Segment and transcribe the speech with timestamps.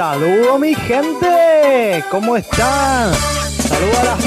[0.00, 3.12] Saludo mi gente, ¿cómo están?
[3.68, 4.24] Saludo a las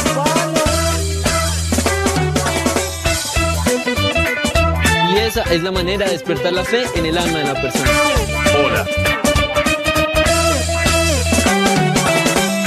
[5.12, 7.90] Y esa es la manera de despertar la fe en el alma de la persona.
[8.55, 8.86] Hola.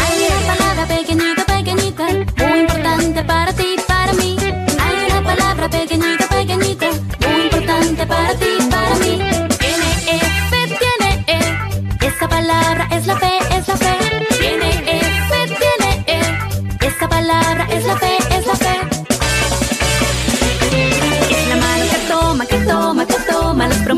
[0.00, 2.06] Hay una palabra pequeñita, pequeñita,
[2.44, 4.36] muy importante para ti, para mí.
[4.80, 6.90] Hay una palabra pequeñita, pequeñita,
[7.24, 8.65] muy importante para ti,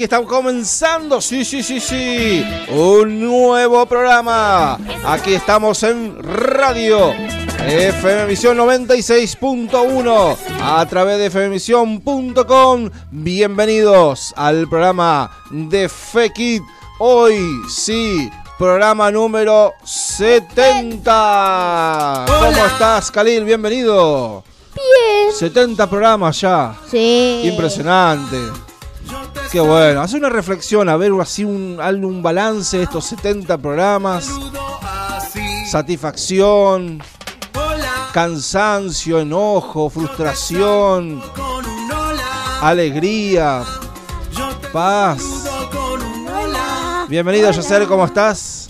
[0.00, 4.78] aquí estamos comenzando, sí, sí, sí, sí, un nuevo programa.
[5.04, 7.12] Aquí estamos en radio
[7.66, 12.88] FM Visión 96.1 a través de fmvisión.com.
[13.10, 16.62] Bienvenidos al programa de Fekit.
[16.98, 22.24] Hoy sí, programa número 70.
[22.26, 23.44] ¿Cómo estás, Khalil?
[23.44, 24.44] Bienvenido.
[24.74, 25.30] Bien.
[25.30, 26.74] 70 programas ya.
[26.90, 27.42] Sí.
[27.44, 28.69] Impresionante.
[29.50, 30.00] Qué bueno.
[30.00, 34.30] Hace una reflexión, a ver así un, un balance de estos 70 programas.
[35.68, 37.02] Satisfacción,
[38.12, 41.20] cansancio, enojo, frustración,
[42.60, 43.64] alegría,
[44.72, 45.18] paz.
[47.08, 48.68] Bienvenido, Yacer, ¿cómo estás?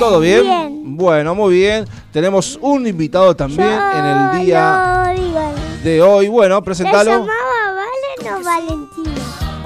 [0.00, 0.42] ¿Todo bien?
[0.42, 0.96] Bien.
[0.96, 1.84] Bueno, muy bien.
[2.12, 6.28] Tenemos un invitado también en el día No, de hoy.
[6.28, 7.26] Bueno, ¿Se presentalo.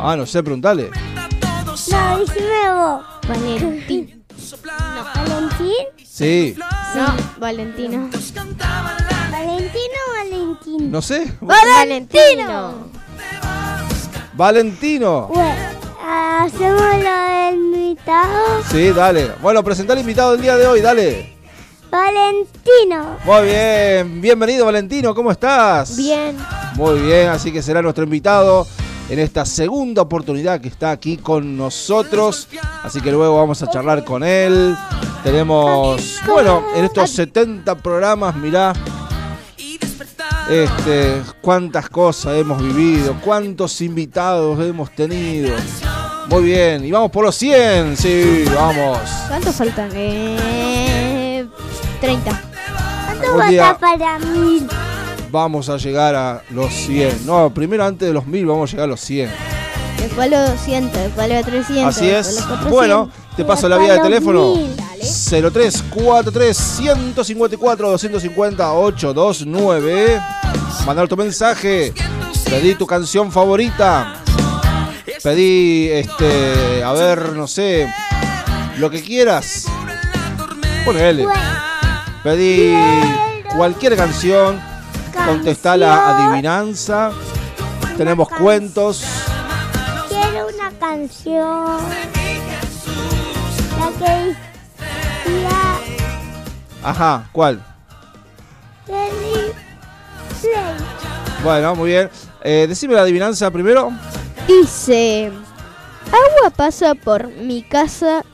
[0.06, 0.90] Ah, no sé, preguntale.
[1.64, 1.90] No, vos.
[3.26, 4.22] Valentín.
[5.14, 5.72] ¿Valentín?
[6.06, 6.54] Sí,
[6.94, 7.06] No,
[7.38, 8.10] Valentino.
[9.30, 10.90] ¿Valentino o Valentín?
[10.90, 11.32] no sé.
[11.40, 12.74] Valentino.
[14.34, 15.28] Valentino.
[15.28, 15.54] Bueno,
[16.06, 18.62] hacemos lo del invitado.
[18.70, 19.30] Sí, dale.
[19.40, 21.34] Bueno, presentar al invitado del día de hoy, dale.
[21.90, 23.16] Valentino.
[23.24, 25.96] Muy bien, bienvenido Valentino, ¿cómo estás?
[25.96, 26.36] Bien.
[26.74, 28.66] Muy bien, así que será nuestro invitado
[29.08, 32.48] en esta segunda oportunidad que está aquí con nosotros.
[32.82, 34.76] Así que luego vamos a charlar con él.
[35.22, 38.72] Tenemos, bueno, en estos 70 programas, mirá,
[40.50, 45.56] este, cuántas cosas hemos vivido, cuántos invitados hemos tenido.
[46.28, 48.98] Muy bien, y vamos por los 100, sí, vamos.
[49.28, 49.90] ¿Cuántos faltan?
[49.94, 51.46] Eh,
[52.00, 52.42] 30.
[53.06, 54.66] ¿Cuánto falta para mí?
[55.34, 57.26] Vamos a llegar a los 100.
[57.26, 59.28] No, primero antes de los 1000 vamos a llegar a los 100.
[59.98, 61.84] Después los 200, después los 300.
[61.84, 62.26] Así es.
[62.26, 62.70] los 400.
[62.70, 64.54] Bueno, te paso la vía de teléfono.
[64.54, 64.76] mil.
[65.00, 70.22] 0343 154 250 829.
[70.86, 71.92] Mandar tu mensaje.
[72.48, 74.22] Pedí tu canción favorita.
[75.20, 77.92] Pedí, este, a ver, no sé,
[78.78, 79.66] lo que quieras.
[80.84, 81.26] Ponele.
[82.22, 82.72] Pedí
[83.56, 84.73] cualquier canción.
[85.26, 87.12] Contestá la adivinanza.
[87.96, 89.04] Tenemos cuentos.
[90.08, 91.78] Quiero una canción.
[93.78, 94.34] La que
[95.24, 95.78] decía
[96.82, 97.62] Ajá, ¿cuál?
[101.42, 102.10] Bueno, muy bien.
[102.42, 103.90] Eh, decime la adivinanza primero.
[104.46, 105.32] Dice,
[106.06, 108.24] agua pasa por mi casa,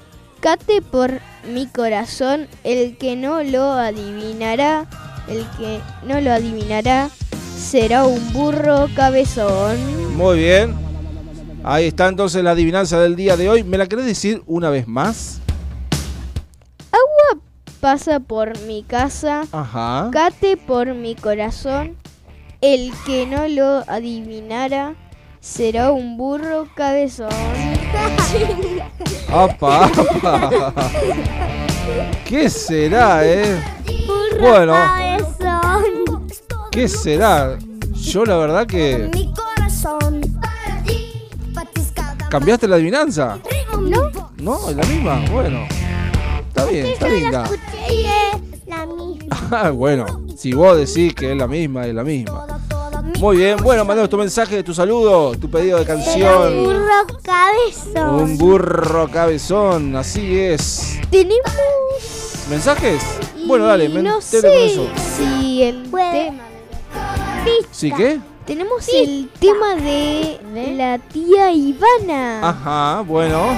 [0.41, 4.87] cate por mi corazón, el que no lo adivinará,
[5.29, 7.11] el que no lo adivinará,
[7.59, 10.17] será un burro cabezón.
[10.17, 10.75] Muy bien.
[11.63, 13.63] Ahí está entonces la adivinanza del día de hoy.
[13.65, 15.41] ¿Me la querés decir una vez más?
[16.91, 17.43] Agua
[17.81, 20.09] pasa por mi casa, Ajá.
[20.13, 21.97] cate por mi corazón,
[22.63, 24.95] el que no lo adivinara,
[25.41, 27.29] será un burro cabezón.
[29.33, 29.91] ¡Apa!
[32.25, 33.61] ¿Qué será, eh?
[34.07, 34.75] Burro Bueno.
[36.71, 37.59] ¿Qué será?
[37.93, 39.11] Yo la verdad que...
[39.13, 40.21] Mi corazón.
[42.31, 43.39] ¿Cambiaste la adivinanza?
[43.81, 44.71] No, ¿No?
[44.71, 45.25] ¿Es la misma?
[45.33, 45.67] Bueno.
[46.49, 47.45] Está bien, está linda.
[47.45, 49.37] escuché y es la misma.
[49.51, 50.07] Ah, bueno,
[50.37, 52.47] si vos decís que es la misma, es la misma.
[53.19, 56.65] Muy bien, bueno, mandanos tu mensaje, tu saludo, tu pedido de Era un canción.
[56.65, 58.15] burro cabezón.
[58.23, 60.99] Un burro cabezón, así es.
[61.11, 61.51] Tenemos...
[62.49, 63.03] ¿Mensajes?
[63.47, 64.87] Bueno, dale, no con sé eso.
[65.17, 65.83] si el
[67.45, 67.69] tema...
[67.71, 68.21] ¿Sí qué?
[68.47, 70.39] Tenemos el tema de
[70.77, 72.49] la tía Ivana.
[72.49, 73.57] Ajá, bueno.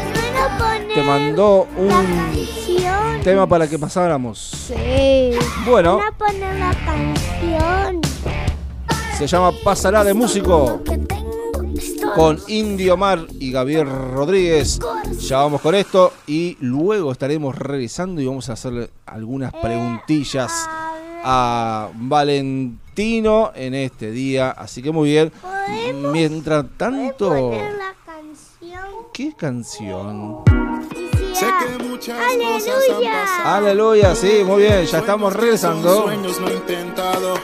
[0.94, 3.20] Te mandó un canción.
[3.22, 4.38] tema para que pasáramos.
[4.38, 5.32] Sí.
[5.64, 8.00] Bueno, Van a poner la canción.
[9.16, 10.82] se llama Pasará de Músico
[12.14, 14.78] con Indio Mar y Gabriel Rodríguez.
[15.20, 20.52] Ya vamos con esto y luego estaremos revisando y vamos a hacerle algunas preguntillas
[21.24, 21.88] a
[22.92, 24.50] Valentino en este día.
[24.50, 25.32] Así que muy bien.
[26.12, 28.84] Mientras tanto, poner la canción.
[29.14, 30.44] ¿qué canción?
[31.30, 31.58] Decía,
[32.28, 33.56] ¡Aleluya!
[33.56, 36.02] Aleluya, sí, muy bien, ya estamos regresando.
[36.02, 37.34] Sueños no intentado.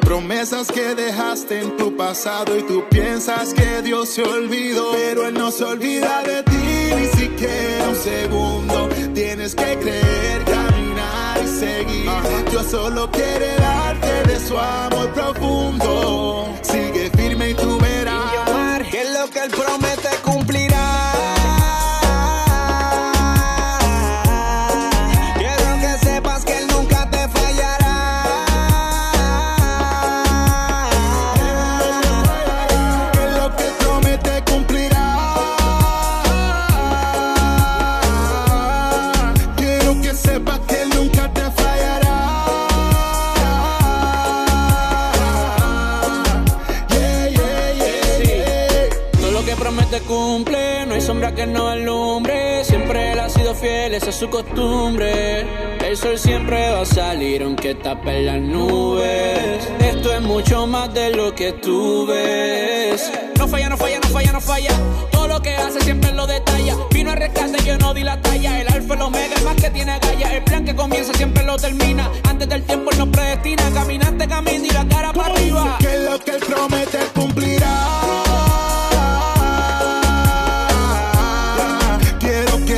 [0.00, 5.34] Promesas que dejaste en tu pasado y tú piensas que Dios se olvidó, pero Él
[5.34, 8.88] no se olvida de ti ni siquiera un segundo.
[9.14, 10.59] Tienes que creer, y
[11.60, 12.10] seguir.
[12.50, 16.48] Dios solo quiere darte de su amor profundo.
[16.62, 20.69] Sigue firme y tú verás que lo que Él promete cumplirá.
[50.10, 52.64] Cumple, no hay sombra que no alumbre.
[52.64, 55.46] Siempre él ha sido fiel, esa es su costumbre.
[55.86, 59.68] El sol siempre va a salir aunque tape las nubes.
[59.78, 63.12] Esto es mucho más de lo que tú ves.
[63.38, 64.70] No falla, no falla, no falla, no falla.
[65.12, 66.74] Todo lo que hace siempre lo detalla.
[66.92, 68.60] Vino a rescate, yo no di la talla.
[68.60, 70.36] El alfa, el omega, el más que tiene galla.
[70.36, 72.10] El plan que comienza siempre lo termina.
[72.28, 73.62] Antes del tiempo él nos predestina.
[73.72, 75.78] Caminaste, camino y la cara para arriba.
[75.78, 78.49] Que lo que él promete cumplirá.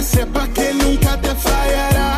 [0.03, 2.11] Que sepas que nunca te fallará.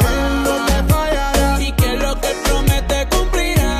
[0.00, 1.60] Él no te fallará.
[1.60, 3.74] Y que lo que promete cumplirá.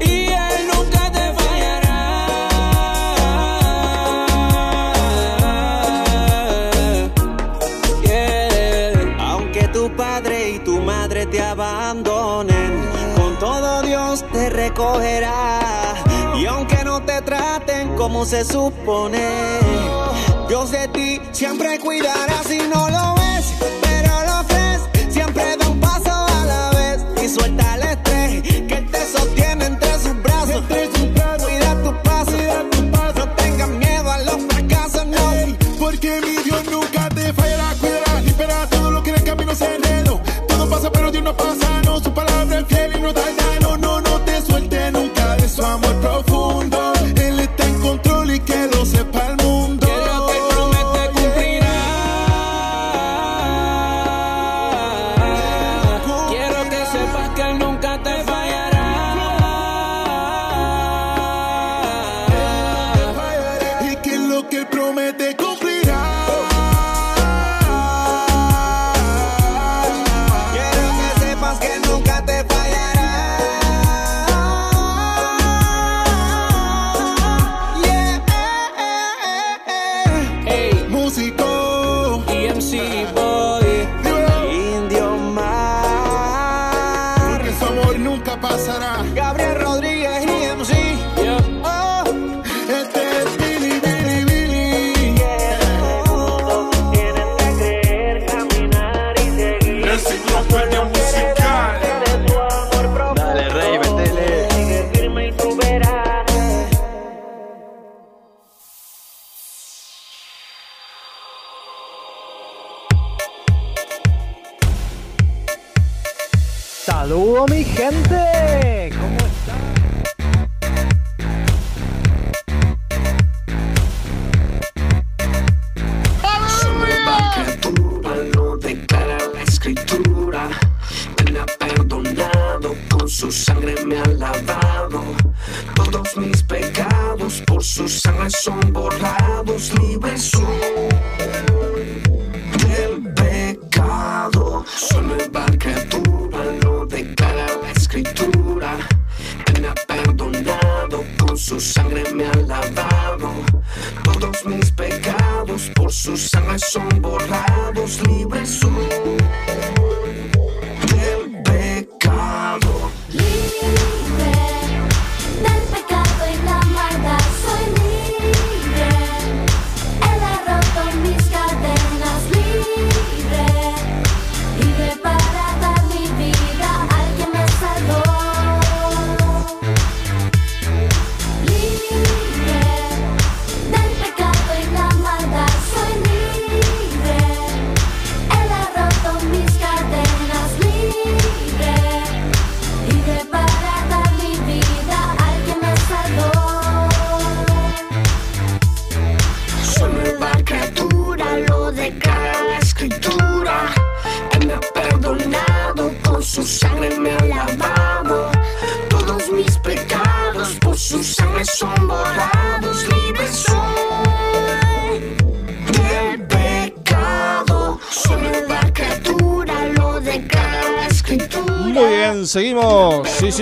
[0.00, 1.98] Y él nunca te fallará.
[8.04, 9.16] Yeah.
[9.30, 12.72] Aunque tu padre y tu madre te abandonen,
[14.12, 15.94] Dios te recogerá.
[16.36, 19.58] Y aunque no te traten como se supone,
[20.48, 23.21] Dios de ti siempre cuidará si no lo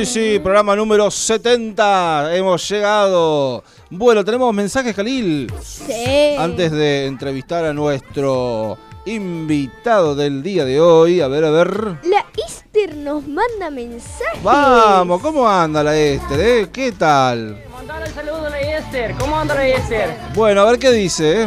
[0.00, 2.34] Sí, sí, programa número 70.
[2.34, 3.62] Hemos llegado.
[3.90, 5.52] Bueno, tenemos mensajes, Khalil.
[5.62, 6.36] Sí.
[6.38, 11.20] Antes de entrevistar a nuestro invitado del día de hoy.
[11.20, 11.68] A ver, a ver.
[12.04, 14.42] La Easter nos manda mensajes.
[14.42, 16.40] Vamos, ¿cómo anda la Esther?
[16.40, 16.68] eh?
[16.72, 17.62] ¿Qué tal?
[17.70, 19.14] Mandale el saludo a la Esther.
[19.18, 20.16] ¿Cómo anda la Esther?
[20.34, 21.42] Bueno, a ver qué dice.
[21.42, 21.46] eh.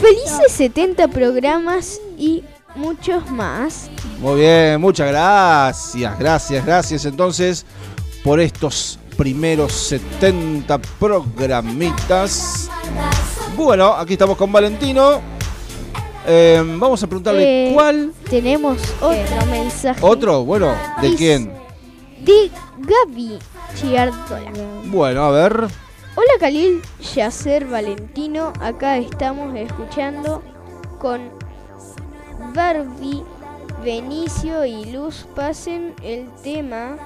[0.00, 2.42] Felices 70 programas y
[2.74, 3.90] muchos más.
[4.20, 7.66] Muy bien, muchas gracias, gracias, gracias entonces
[8.24, 12.68] por estos primeros 70 programitas.
[13.56, 15.20] Bueno, aquí estamos con Valentino.
[16.26, 18.12] Eh, vamos a preguntarle Eh, cuál.
[18.30, 20.00] Tenemos otro mensaje.
[20.02, 20.44] ¿Otro?
[20.44, 21.52] Bueno, ¿de Dice- quién?
[22.24, 23.38] De Gaby
[23.74, 24.52] Chiardola.
[24.86, 25.52] Bueno, a ver.
[26.14, 26.80] Hola Khalil,
[27.14, 30.42] Yacer Valentino, acá estamos escuchando
[31.00, 31.30] con
[32.54, 33.22] Barbie,
[33.82, 36.96] Benicio y Luz pasen el tema.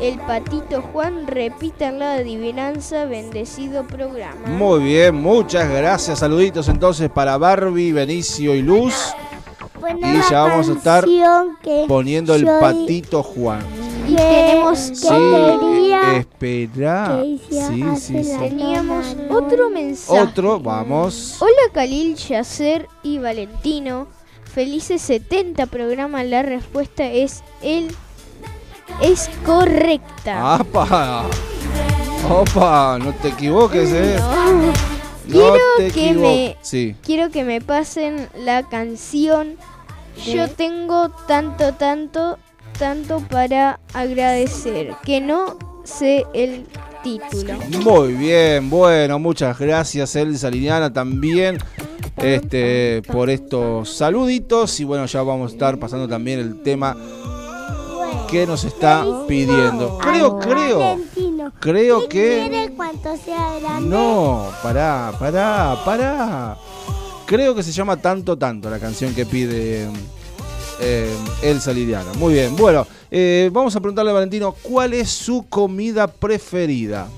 [0.00, 4.46] El patito Juan repitan la adivinanza, bendecido programa.
[4.46, 6.18] Muy bien, muchas gracias.
[6.18, 8.94] Saluditos entonces para Barbie, Benicio y Luz.
[9.78, 11.04] Bueno, Y ya vamos a estar
[11.88, 13.60] Poniendo el patito Juan.
[14.08, 17.20] Y tenemos Sí, espera.
[17.22, 18.38] Sí, sí, sí.
[18.38, 20.20] Teníamos otro mensaje.
[20.20, 21.36] Otro, vamos.
[21.40, 24.06] Hola Khalil, Yacer y Valentino.
[24.54, 26.22] Felices 70 programa.
[26.24, 27.88] La respuesta es el
[29.00, 30.56] es correcta.
[30.56, 31.24] ¡Apa!
[32.28, 32.98] ¡Opa!
[32.98, 34.16] No te equivoques, eh.
[34.18, 34.52] No.
[34.62, 34.72] No
[35.28, 36.96] Quiero te que me Sí.
[37.02, 39.56] quiero que me pasen la canción.
[40.26, 42.38] Yo tengo tanto tanto
[42.78, 46.66] tanto para agradecer que no sé el
[47.02, 47.54] título.
[47.82, 51.58] Muy bien, bueno, muchas gracias Elsa Liliana también
[52.16, 56.96] este, por estos saluditos y bueno, ya vamos a estar pasando también el tema
[58.28, 59.98] que nos está pidiendo.
[59.98, 61.52] Creo, creo, Valentino.
[61.60, 62.72] creo ¿Qué que...
[63.82, 66.56] No, pará, pará, pará.
[67.26, 69.88] Creo que se llama Tanto Tanto la canción que pide
[70.80, 72.12] eh, Elsa Liliana.
[72.14, 77.08] Muy bien, bueno, eh, vamos a preguntarle a Valentino cuál es su comida preferida.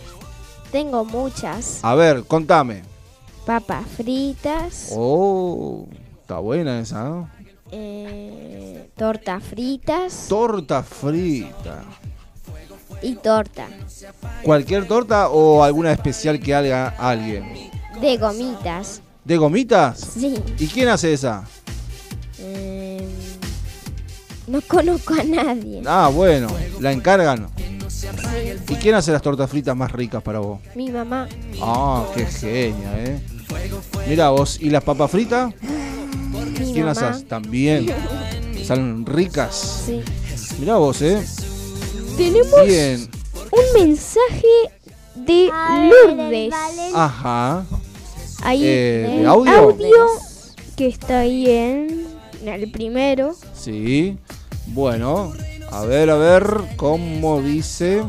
[0.72, 2.93] Tengo muchas A ver, contame.
[3.46, 5.86] Papas fritas, Oh,
[6.20, 7.30] está buena esa, ¿no?
[7.70, 11.82] eh, tortas fritas Torta frita.
[13.02, 13.66] y torta
[14.42, 17.70] ¿Cualquier torta o alguna especial que haga alguien?
[18.00, 19.00] de gomitas.
[19.24, 19.98] ¿De gomitas?
[20.00, 20.34] Sí.
[20.58, 21.44] ¿Y quién hace esa?
[22.38, 23.08] Eh,
[24.46, 25.82] no conozco a nadie.
[25.86, 26.48] Ah, bueno,
[26.80, 27.46] la encargan.
[28.68, 30.60] ¿Y quién hace las tortas fritas más ricas para vos?
[30.74, 31.26] Mi mamá.
[31.62, 33.22] Ah, qué genia, ¿eh?
[34.08, 35.52] Mira vos, ¿y las papas fritas?
[35.60, 37.24] Mi ¿Quién las hace?
[37.24, 37.86] También.
[38.64, 39.82] Salen ricas.
[39.86, 40.00] Sí.
[40.58, 41.22] Mira vos, ¿eh?
[42.16, 43.08] Tenemos Bien.
[43.50, 44.46] un mensaje
[45.14, 46.54] de ver, Lourdes.
[46.94, 47.64] Ajá.
[48.42, 50.08] Ahí Eh, ¿de el audio?
[50.76, 52.06] que está ahí en
[52.46, 53.34] el primero.
[53.54, 54.18] Sí.
[54.68, 55.32] Bueno,
[55.72, 56.44] A ver, a ver,
[56.76, 58.02] ¿cómo dice?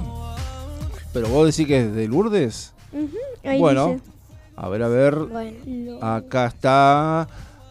[1.13, 2.73] Pero vos decís que es de Lourdes.
[3.43, 4.03] Ahí bueno, dice.
[4.57, 5.15] A ver, a ver.
[5.15, 5.97] Bueno.
[6.01, 7.21] Acá está.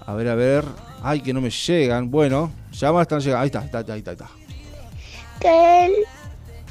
[0.07, 0.65] A ver, a ver.
[1.03, 2.11] Ay, que no me llegan.
[2.11, 3.41] Bueno, ya me están llegando.
[3.43, 4.11] Ahí está, ahí está, ahí está.
[4.11, 4.29] ahí está.
[5.41, 6.05] Qué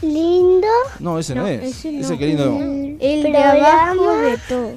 [0.01, 0.67] lindo.
[1.00, 1.63] No, ese no, No, es.
[1.63, 2.20] ese Ese, no.
[2.20, 2.60] qué lindo.
[3.00, 4.72] El de abajo de todo.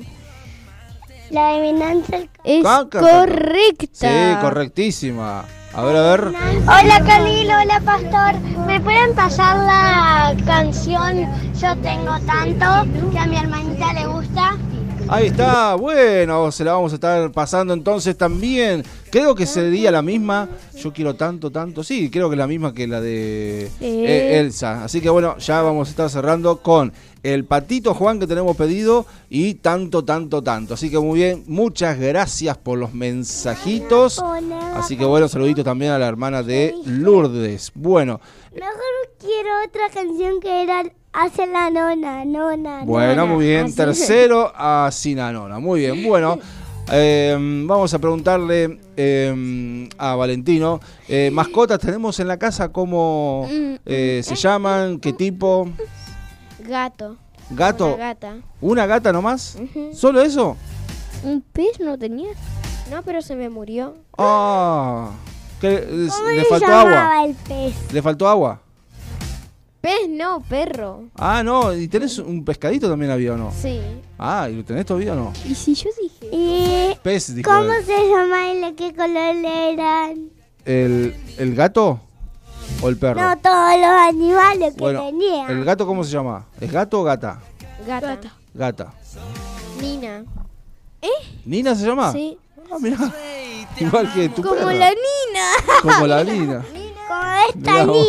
[1.31, 2.19] La adivinanza.
[2.45, 3.00] Es caca.
[3.00, 3.87] correcta.
[3.93, 5.45] Sí, correctísima.
[5.75, 6.21] A ver, a ver.
[6.28, 8.40] Hola Camilo, hola Pastor.
[8.66, 11.26] ¿Me pueden pasar la canción
[11.61, 12.66] Yo tengo tanto
[13.12, 14.16] que a mi hermanita le gusta?
[15.09, 18.83] Ahí está, bueno, se la vamos a estar pasando entonces también.
[19.11, 20.49] Creo que sería la misma.
[20.75, 21.85] Yo quiero tanto, tanto.
[21.85, 23.85] Sí, creo que es la misma que la de Sí.
[24.05, 24.83] eh, Elsa.
[24.85, 29.07] Así que bueno, ya vamos a estar cerrando con el patito Juan que tenemos pedido
[29.31, 30.75] y tanto, tanto, tanto.
[30.75, 34.21] Así que muy bien, muchas gracias por los mensajitos.
[34.75, 37.71] Así que bueno, saluditos también a la hermana de Lourdes.
[37.75, 38.21] Bueno,
[38.53, 38.73] Mejor
[39.21, 40.83] quiero otra canción que era
[41.19, 42.83] Hace la nona, nona.
[42.85, 43.25] Bueno, nona.
[43.35, 43.65] muy bien.
[43.67, 43.75] Así.
[43.77, 45.59] Tercero a Sinanona.
[45.59, 46.05] Muy bien.
[46.07, 46.39] Bueno,
[46.93, 47.35] eh,
[47.67, 50.79] vamos a preguntarle eh, a Valentino.
[51.09, 52.71] eh, ¿Mascotas tenemos en la casa?
[52.71, 53.49] ¿Cómo
[53.87, 54.99] eh, se llaman?
[55.01, 55.71] ¿Qué tipo?
[56.59, 57.17] Gato.
[57.49, 57.87] ¿Gato?
[57.95, 58.37] Una gata.
[58.61, 59.57] ¿Una gata nomás?
[59.95, 60.55] ¿Solo eso?
[61.25, 62.29] ¿Un pez no tenía?
[62.91, 63.95] No, pero se me murió.
[64.19, 65.13] Ah,
[65.63, 67.25] ¿qué, ¿Cómo ¿Le faltó agua?
[67.25, 67.93] el pez?
[67.93, 68.61] ¿Le faltó agua?
[69.87, 71.05] Pez no, perro.
[71.15, 71.73] Ah, no.
[71.73, 73.53] ¿Y tenés un pescadito también había o no?
[73.53, 73.81] Sí.
[74.19, 75.33] Ah, ¿y lo tenés todavía o no?
[75.45, 76.29] ¿Y si yo dije?
[76.35, 77.85] ¿Y Pez, dijo cómo él.
[77.85, 80.31] se llama y de qué color eran?
[80.65, 82.01] ¿El, ¿El gato
[82.83, 83.21] o el perro?
[83.21, 85.47] No, todos los animales que Bueno, tenía.
[85.51, 86.47] ¿el gato cómo se llama?
[86.61, 87.39] ¿Es gato o gata?
[87.87, 88.19] Gata.
[88.55, 88.93] Gata.
[89.81, 90.25] Nina.
[91.45, 92.11] ¿Nina se llama?
[92.11, 92.37] Sí.
[92.73, 92.97] Ah, mirá.
[93.79, 94.73] Igual que tu Como perra.
[94.75, 95.81] la Nina.
[95.81, 96.65] Como la Nina.
[97.07, 98.07] Como esta Mirá vos.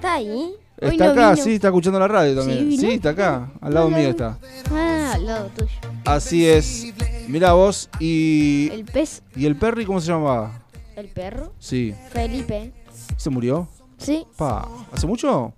[0.00, 0.54] ¿Está ahí?
[0.82, 1.44] Hoy Está no acá, vino.
[1.44, 2.80] sí, está escuchando la radio Sí, también.
[2.80, 4.38] Sí, está acá, al lado No, mío está.
[4.72, 5.70] Ah, al lado tuyo.
[6.06, 6.86] Así es.
[7.28, 8.70] Mira vos, y.
[8.72, 10.62] El pez, ¿Y el perry cómo se llamaba?
[10.96, 11.52] el perro.
[11.58, 11.94] Sí.
[12.12, 12.72] Felipe.
[13.18, 13.68] ¿Se murió?
[13.98, 14.26] Sí.
[14.38, 14.66] Pa.
[14.90, 15.52] ¿Hace mucho?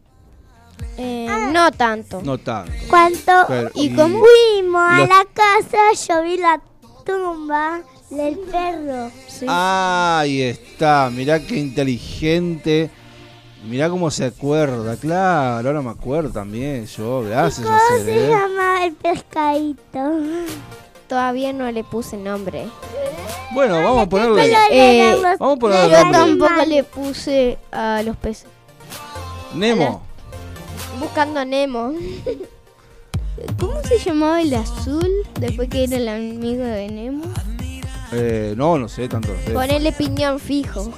[0.98, 2.20] Eh, no tanto.
[2.22, 2.72] No tanto.
[3.46, 5.78] Pero- y y- como fuimos a la casa,
[6.08, 6.60] yo vi la
[7.06, 9.08] tumba del perro.
[9.28, 9.46] Sí.
[9.48, 12.90] Ahí está, mirá qué inteligente.
[13.64, 18.28] Mirá cómo se acuerda, claro, ahora me acuerdo también yo, gracias ¿Cómo a se Cere.
[18.28, 20.10] llama el pescadito?
[21.08, 22.66] Todavía no le puse nombre.
[23.52, 24.52] Bueno, vamos a ponerle.
[24.70, 26.18] Eh, Vamos a ponerle yo nombre.
[26.18, 28.46] tampoco le puse a los peces.
[29.54, 30.02] Nemo.
[30.98, 31.92] Buscando a Nemo.
[33.60, 37.24] ¿Cómo se llamaba el azul después que era el amigo de Nemo?
[38.12, 39.28] Eh, no, no sé tanto.
[39.32, 39.50] no sé.
[39.52, 40.92] Ponerle piñón fijo.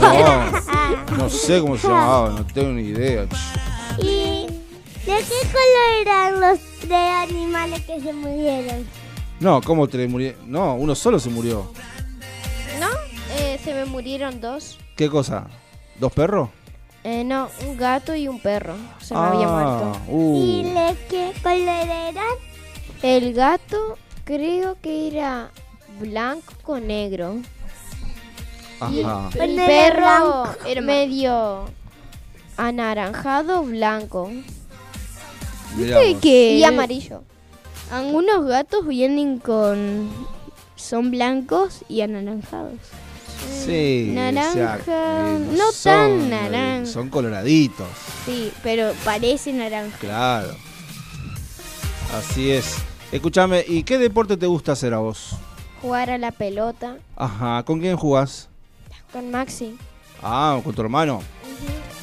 [0.00, 3.26] No, no sé cómo se llamaba, no tengo ni idea.
[3.98, 4.46] ¿Y
[5.06, 8.86] de qué color eran los tres animales que se murieron?
[9.38, 10.34] No, ¿cómo te murió?
[10.46, 11.70] No, uno solo se murió.
[12.80, 12.88] ¿No?
[13.36, 14.78] Eh, se me murieron dos.
[14.96, 15.46] ¿Qué cosa?
[16.00, 16.48] ¿Dos perros?
[17.04, 18.74] Eh, no, un gato y un perro.
[19.00, 19.92] Se me había muerto.
[19.94, 22.34] Ah, uh, ¿Y de qué color eran?
[23.02, 25.50] El gato creo que era
[26.00, 27.36] blanco con negro.
[28.80, 29.30] ajá.
[29.40, 30.44] El perro
[30.82, 31.64] medio
[32.56, 34.30] anaranjado blanco.
[35.76, 37.22] Viste que y amarillo.
[37.90, 40.08] Algunos gatos vienen con
[40.76, 42.74] son blancos y anaranjados.
[43.64, 46.86] Sí, Naranja, o sea, no son, tan eh, naranja.
[46.90, 47.86] Son coloraditos,
[48.24, 49.96] Sí, pero parece naranja.
[49.98, 50.54] claro.
[52.16, 52.76] Así es.
[53.12, 55.36] Escúchame, ¿y qué deporte te gusta hacer a vos?
[55.84, 58.48] Jugar a la pelota Ajá, ¿con quién jugás?
[59.12, 59.76] con Maxi.
[60.22, 61.20] Ah, con tu hermano.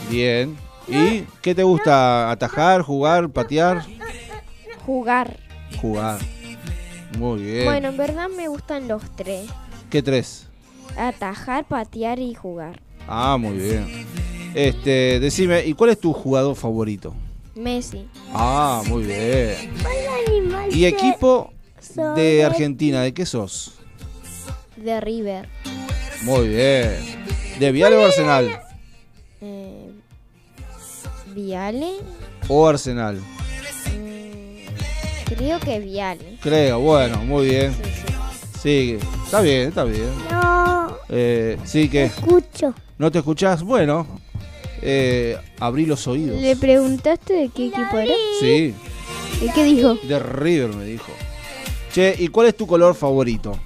[0.07, 0.55] Bien.
[0.87, 2.29] ¿Y qué te gusta?
[2.29, 3.83] ¿Atajar, jugar, patear?
[4.85, 5.35] Jugar.
[5.81, 6.19] Jugar.
[7.17, 7.65] Muy bien.
[7.65, 9.49] Bueno, en verdad me gustan los tres.
[9.89, 10.47] ¿Qué tres?
[10.95, 12.79] Atajar, patear y jugar.
[13.07, 14.05] Ah, muy bien.
[14.53, 17.15] Este, decime, ¿y cuál es tu jugador favorito?
[17.55, 18.07] Messi.
[18.31, 19.73] Ah, muy bien.
[19.81, 19.95] ¿Cuál
[20.27, 21.51] animal ¿Y equipo
[21.95, 23.73] de Argentina, de qué sos?
[24.75, 25.47] De River.
[26.23, 26.91] Muy bien.
[27.59, 28.59] ¿De Viale o Arsenal?
[29.41, 29.91] Eh,
[31.35, 31.91] Viale.
[32.47, 33.17] ¿O Arsenal?
[33.17, 34.65] Mm,
[35.35, 36.37] creo que Viale.
[36.41, 37.73] Creo, bueno, muy bien.
[37.73, 38.13] Sí, sí.
[38.61, 40.09] Sí, está bien, está bien.
[40.29, 42.05] No, Eh, sí que...
[42.05, 42.73] escucho.
[42.99, 43.63] ¿No te escuchás?
[43.63, 44.05] Bueno,
[44.83, 46.39] eh, abrí los oídos.
[46.39, 48.13] ¿Le preguntaste de qué equipo era?
[48.39, 48.75] Sí,
[49.41, 49.95] ¿Y qué dijo?
[50.03, 51.11] de River me dijo.
[51.93, 53.57] Che, ¿y cuál es tu color favorito?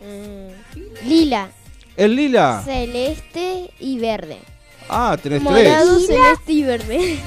[0.00, 1.50] Mm, lila,
[1.96, 2.62] ¿El lila?
[2.64, 4.38] celeste y verde.
[4.88, 6.06] Ah, tenés Morado, tres.
[6.06, 7.18] celeste y verde.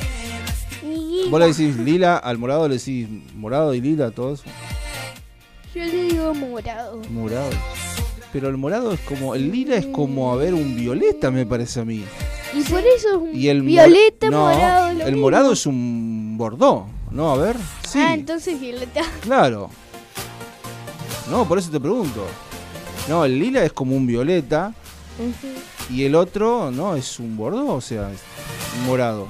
[1.30, 4.44] Vos le decís lila, al morado le decís morado y lila, todo eso.
[5.76, 7.02] Yo le digo morado.
[7.12, 7.50] Morado.
[8.34, 11.82] Pero el morado es como, el lila es como, a ver, un violeta me parece
[11.82, 12.04] a mí.
[12.54, 14.94] Y por eso es un Y el mor- violeta, no, morado.
[14.94, 15.22] lo el mismo.
[15.22, 17.32] morado es un bordó, ¿no?
[17.32, 17.56] A ver.
[17.88, 19.02] Sí, Ah, entonces violeta.
[19.22, 19.70] claro.
[21.32, 22.28] No, por eso te pregunto.
[23.08, 24.74] No, el lila es como un violeta
[25.90, 28.20] y el otro, no, es un bordó, o sea, es
[28.78, 29.28] un morado.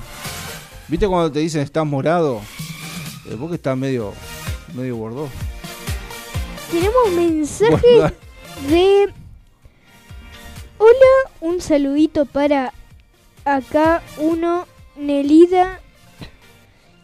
[0.87, 2.41] ¿Viste cuando te dicen estás morado?
[3.29, 4.13] Es porque está medio,
[4.73, 5.29] medio bordó.
[6.71, 8.11] Tenemos mensaje Bueno,
[8.67, 9.13] de...
[10.79, 12.73] Hola, un saludito para
[13.45, 15.79] acá uno, Nelida,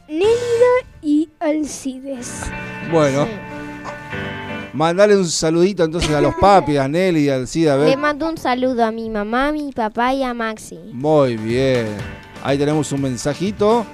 [0.07, 2.45] Nelida y Alcides.
[2.91, 3.56] Bueno.
[4.77, 7.97] Mandale un saludito entonces a los papis, a Nelly y al Cid, a Le ver.
[7.97, 10.77] mando un saludo a mi mamá, a mi papá y a Maxi.
[10.93, 11.97] Muy bien.
[12.43, 13.87] Ahí tenemos un mensajito.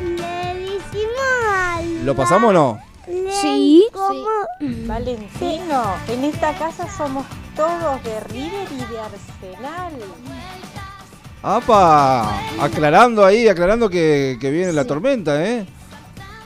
[0.00, 2.80] Le decimos ¿Lo pasamos o no?
[3.40, 3.86] Sí.
[4.88, 9.92] Valentino, en esta casa somos todos de River y de Arsenal.
[11.40, 12.36] ¡Apa!
[12.60, 15.64] Aclarando ahí, aclarando que, que viene la tormenta, ¿eh?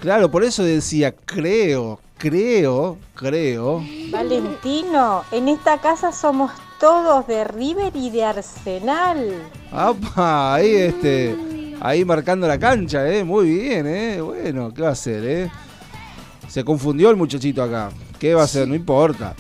[0.03, 3.83] Claro, por eso decía, creo, creo, creo.
[4.11, 9.43] Valentino, en esta casa somos todos de River y de Arsenal.
[9.73, 10.55] ¡Apa!
[10.55, 11.35] Ahí, este,
[11.81, 13.25] ahí marcando la cancha, ¿eh?
[13.25, 14.21] Muy bien, ¿eh?
[14.21, 15.51] Bueno, ¿qué va a hacer, eh?
[16.47, 17.91] Se confundió el muchachito acá.
[18.19, 18.69] ¿Qué va a hacer?
[18.69, 19.35] No importa.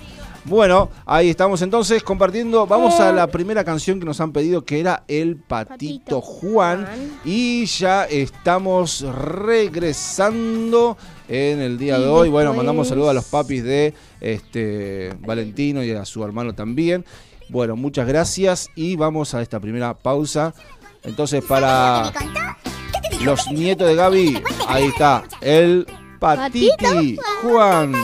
[0.46, 2.66] Bueno, ahí estamos entonces compartiendo.
[2.66, 6.86] Vamos a la primera canción que nos han pedido, que era El Patito, Juan.
[7.26, 10.96] Y ya estamos regresando
[11.30, 12.28] en el día Y de hoy.
[12.28, 17.04] Bueno, mandamos saludos a los papis de este Valentino y a su hermano también.
[17.48, 20.52] Bueno, muchas gracias y vamos a esta primera pausa.
[21.04, 22.12] Entonces, para
[23.24, 25.86] los nietos de Gaby, ahí está el
[26.18, 27.94] Patiti Juan.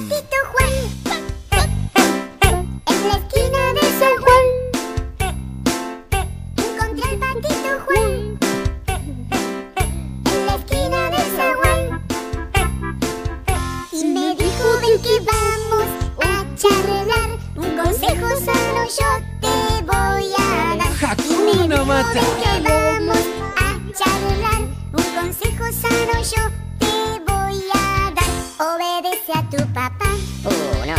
[18.88, 20.92] Yo te voy a dar.
[21.10, 22.06] Hakuna ven
[22.42, 23.24] que vamos
[23.56, 23.68] a
[23.98, 24.62] charlar.
[24.92, 26.42] Un consejo sano yo
[26.78, 28.30] te voy a dar.
[28.74, 30.10] Obedece a tu papá.
[30.44, 30.96] Uh, no.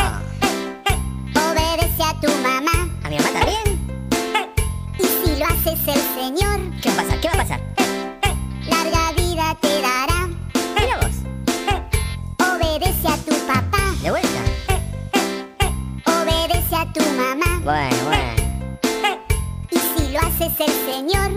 [1.49, 2.89] Obedece a tu mamá.
[3.03, 3.46] ¿A mi mamá
[20.59, 21.36] el Señor,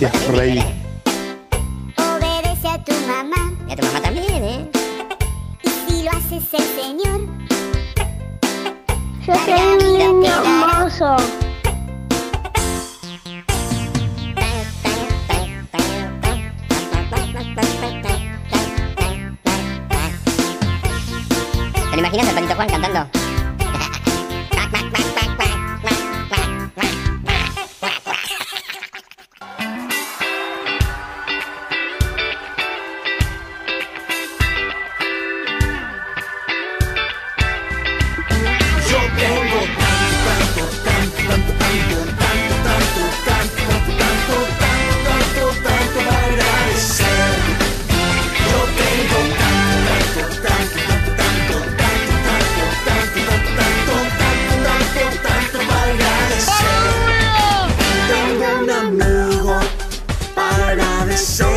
[0.00, 0.87] Gracias, Rey.
[61.18, 61.47] Show.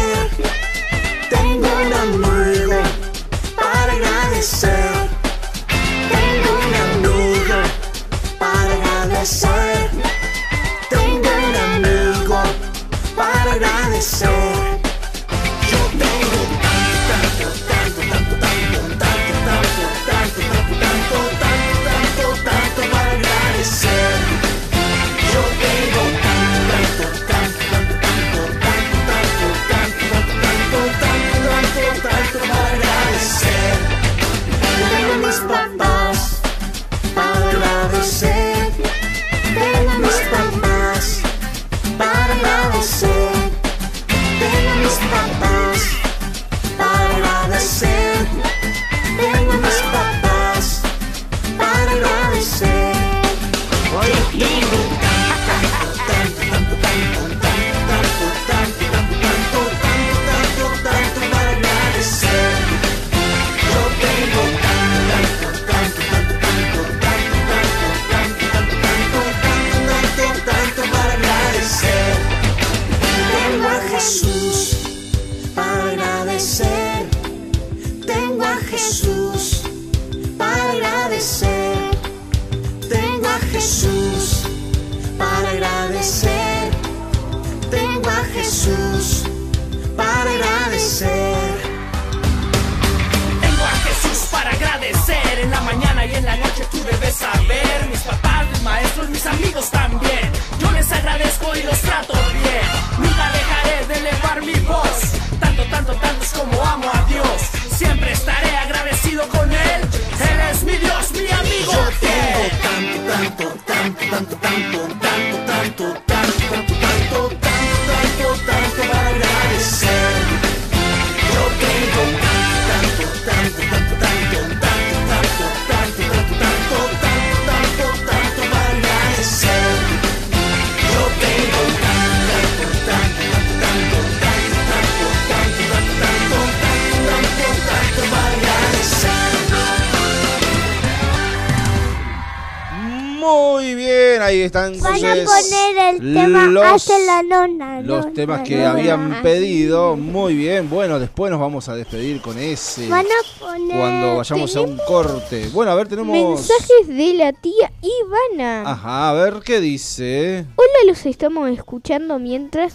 [144.54, 149.96] Van a poner el tema los, hace la nona, los temas que habían pedido.
[149.96, 152.90] Muy bien, bueno, después nos vamos a despedir con ese.
[152.90, 155.48] Van a poner, cuando vayamos a un corte.
[155.54, 156.14] Bueno, a ver, tenemos.
[156.14, 158.70] Mensajes de la tía Ivana.
[158.70, 160.46] Ajá, a ver qué dice.
[160.56, 162.74] Hola, los estamos escuchando mientras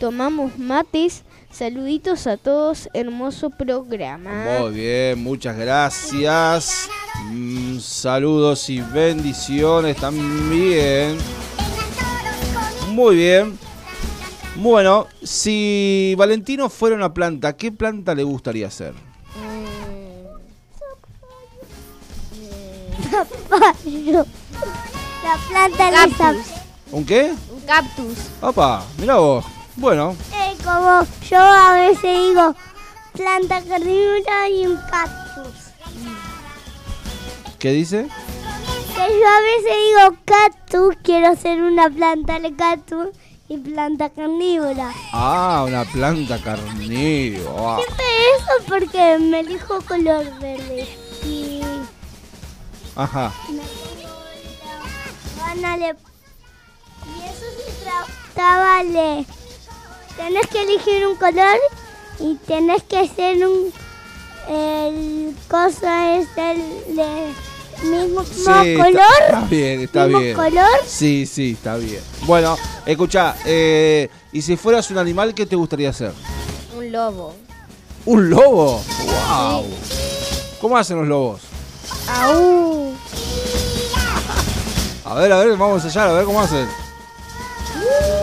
[0.00, 1.24] tomamos mates
[1.58, 4.60] Saluditos a todos, hermoso programa.
[4.60, 6.88] Muy bien, muchas gracias.
[7.32, 11.18] Mm, saludos y bendiciones también.
[12.90, 13.58] Muy bien.
[14.54, 18.94] Bueno, si Valentino fuera una planta, ¿qué planta le gustaría ser?
[23.84, 24.24] Eh,
[25.24, 25.90] La planta
[26.30, 26.38] de
[26.92, 27.32] ¿Un qué?
[27.52, 28.16] Un cactus.
[28.42, 29.57] Opa, mira vos.
[29.78, 30.16] Bueno.
[30.32, 32.54] Eh, como yo a veces digo,
[33.12, 35.54] planta carnívora y un cactus.
[37.60, 38.08] ¿Qué dice?
[38.08, 43.10] Que yo a veces digo cactus, quiero ser una planta de cactus
[43.48, 44.92] y planta carnívora.
[45.12, 47.76] Ah, una planta carnívora.
[47.76, 50.88] Siempre eso porque me elijo color verde.
[51.24, 51.60] Y...
[52.96, 53.32] Ajá.
[55.38, 55.94] Banale.
[57.06, 59.24] Y eso se trataba de
[60.18, 61.58] Tenés que elegir un color
[62.18, 63.72] y tenés que hacer un.
[64.48, 67.32] El cosa es el de
[67.84, 69.00] mismo, sí, color.
[69.26, 70.34] Está, bien, está mismo bien.
[70.34, 70.80] color.
[70.86, 72.00] Sí, sí, está bien.
[72.22, 76.12] Bueno, escucha, eh, ¿y si fueras un animal, qué te gustaría ser?
[76.76, 77.34] Un lobo.
[78.04, 78.82] ¿Un lobo?
[79.04, 79.66] ¡Wow!
[80.60, 81.42] ¿Cómo hacen los lobos?
[82.08, 82.92] ¡Au!
[85.04, 86.66] A ver, a ver, vamos a allá, a ver cómo hacen.
[86.66, 88.17] Uh.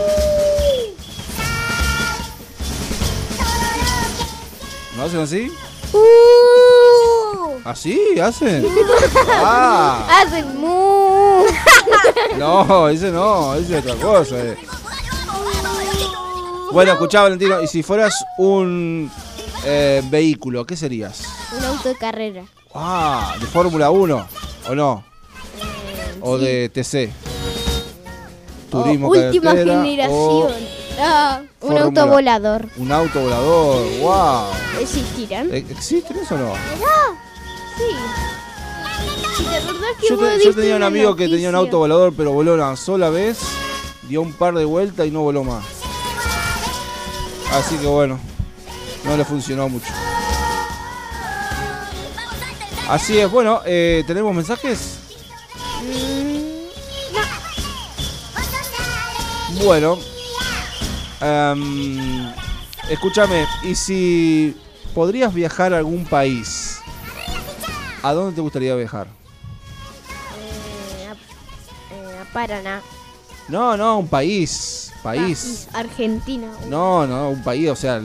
[4.95, 5.51] ¿No hacen así?
[5.93, 7.59] Uh.
[7.63, 8.65] ¿Así hacen?
[9.27, 11.43] Ah, Hacen mu.
[12.37, 14.35] no, ese no, ese es otra cosa.
[14.39, 14.57] eh.
[16.71, 19.09] Bueno, escuchá, Valentino, y si fueras un
[19.65, 21.23] eh, vehículo, ¿qué serías?
[21.57, 22.43] Un auto de carrera.
[22.73, 24.27] Ah, de Fórmula 1,
[24.69, 25.03] ¿o no?
[26.21, 27.11] O de TC.
[28.69, 30.15] Turismo Oh, última carretera, generación.
[30.17, 30.49] o
[30.99, 31.81] Ah, un Fórmula.
[31.85, 32.67] auto volador.
[32.77, 34.45] Un auto volador, wow.
[34.79, 35.53] ¿Existirán?
[35.53, 36.53] ¿E- ¿Existen eso o no?
[37.77, 37.83] Sí.
[39.43, 41.53] ¿Te acordás que Yo, vos te- yo diste tenía un una amigo que tenía un
[41.55, 41.57] noticia?
[41.67, 43.39] auto volador, pero voló una sola vez,
[44.03, 45.63] dio un par de vueltas y no voló más.
[47.51, 48.17] Así que bueno,
[49.03, 49.91] no le funcionó mucho.
[52.89, 54.99] Así es, bueno, eh, ¿tenemos mensajes?
[59.63, 59.97] Bueno,
[61.25, 62.31] em,
[62.89, 64.55] escúchame, ¿y si
[64.93, 66.79] podrías viajar a algún país?
[68.03, 69.07] ¿A dónde te gustaría viajar?
[70.37, 72.81] Eh, a, eh, a Paraná.
[73.47, 74.91] No, no, un país.
[75.03, 75.67] País.
[75.73, 76.51] Argentina.
[76.67, 78.01] No, no, un país, o sea,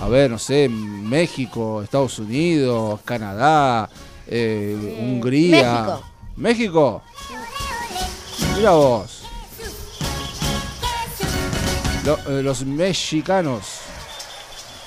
[0.00, 3.88] a ver, no sé, México, Estados Unidos, Canadá,
[4.26, 5.72] eh, Hungría.
[5.72, 6.02] México.
[6.36, 7.02] ¿México?
[8.56, 9.17] Mira vos.
[12.04, 13.80] Lo- eh, los mexicanos.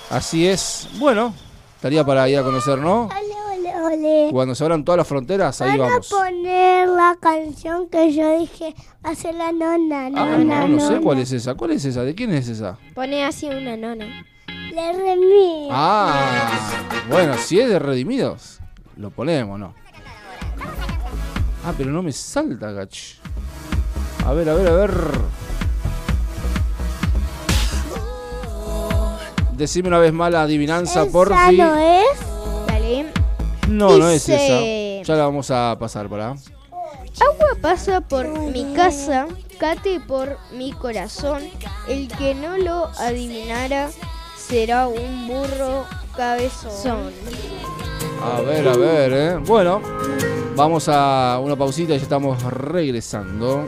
[0.09, 0.87] Así es.
[0.97, 1.33] Bueno,
[1.75, 3.03] estaría para ir a conocer, ¿no?
[3.05, 3.81] Ole, ole,
[4.25, 4.29] ole.
[4.31, 6.07] Cuando se abran todas las fronteras, ahí Van a vamos.
[6.09, 11.01] poner la canción que yo dije hace la nona, Ah, nona, no, no sé nona.
[11.01, 11.55] cuál es esa.
[11.55, 12.03] ¿Cuál es esa?
[12.03, 12.77] ¿De quién es esa?
[12.93, 14.25] Pone así una nona.
[14.47, 15.67] Le remí.
[15.71, 16.49] Ah,
[17.09, 18.59] bueno, si es de Redimidos,
[18.95, 19.73] lo ponemos, ¿no?
[21.65, 22.97] Ah, pero no me salta, gach.
[24.25, 24.91] A ver, a ver, a ver.
[29.61, 31.57] Decime una vez más la adivinanza, por ¿Esa fin.
[31.59, 32.19] no es?
[32.65, 33.05] Dale.
[33.67, 35.03] No, no es esa.
[35.03, 36.29] Ya la vamos a pasar para.
[36.29, 39.27] Agua pasa por mi casa,
[39.59, 41.43] cate por mi corazón.
[41.87, 43.91] El que no lo adivinara
[44.35, 45.85] será un burro
[46.17, 47.11] cabezón.
[48.19, 49.35] A ver, a ver, ¿eh?
[49.45, 49.79] Bueno,
[50.55, 53.67] vamos a una pausita y ya estamos regresando.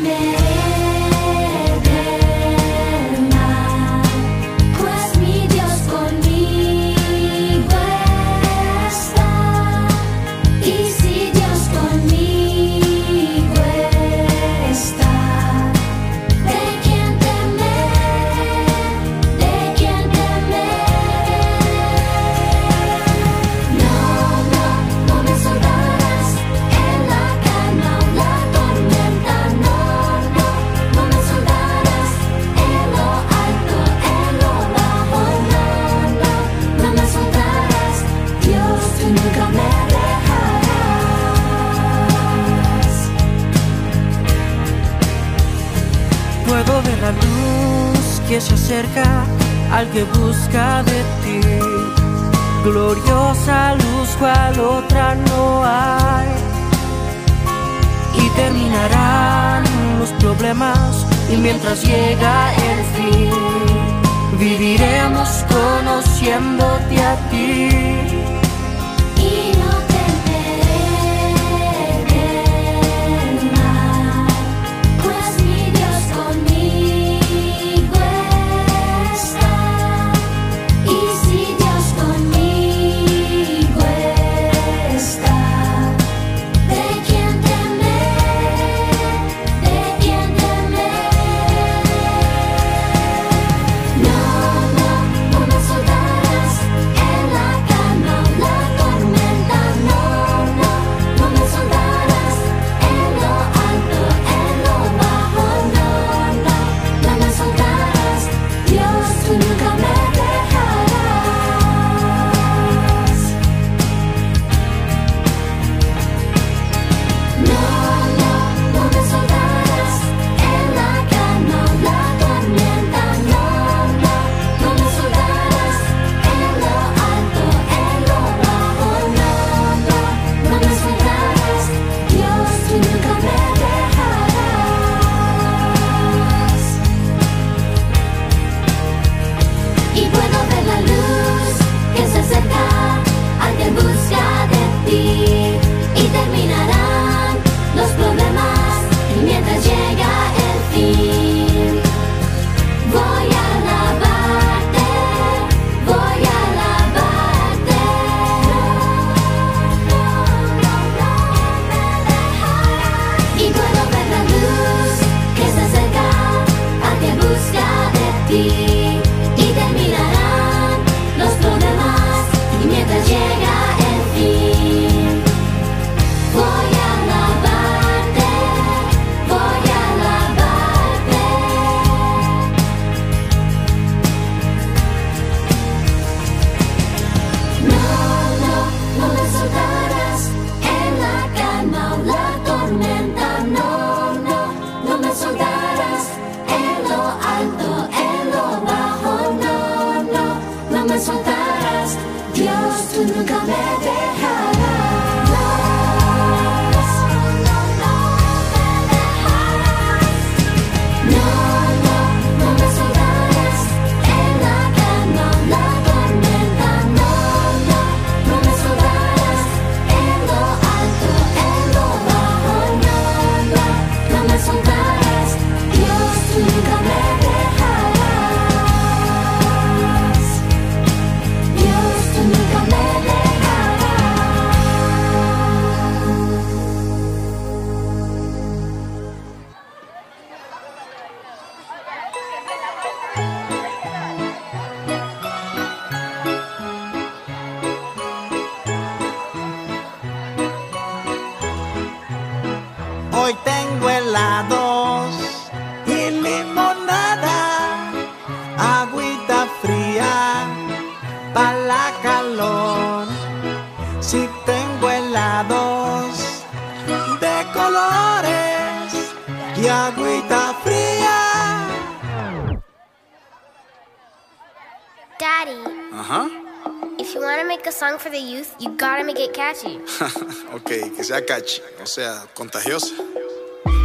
[279.13, 279.77] make it catchy.
[280.55, 282.93] ok, que sea catchy, o sea, contagiosa.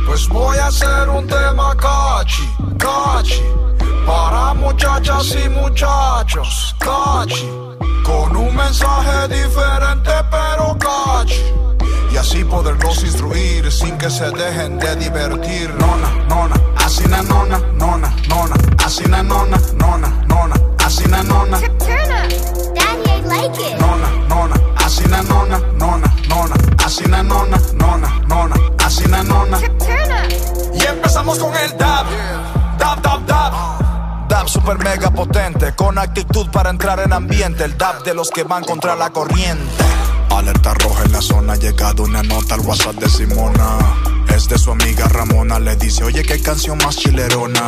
[0.06, 2.48] Pues voy a hacer un tema cachi,
[2.78, 3.42] cachi,
[4.06, 7.48] para muchachas y muchachos, cachi,
[8.04, 11.42] con un mensaje diferente pero cachi,
[12.12, 15.74] y así poderlos instruir sin que se dejen de divertir.
[15.74, 20.54] Nona, nona, así na nona, nona, nona, así na nona, nona, nona,
[20.84, 22.30] así na nona, Turn up!
[22.76, 23.80] Daddy, I like it!
[23.80, 29.58] nona, nona, así na nona, nona, nona, así na nona, nona, nona, así na nona.
[30.74, 32.06] Y empezamos con el dab,
[32.78, 34.28] dab, dab, dab.
[34.28, 37.64] Dab super mega potente, con actitud para entrar en ambiente.
[37.64, 39.84] El dab de los que van contra la corriente.
[40.30, 43.78] Alerta roja en la zona, ha llegado una nota al WhatsApp de Simona.
[44.28, 47.64] Es de su amiga Ramona, le dice, oye, qué canción más chilerona.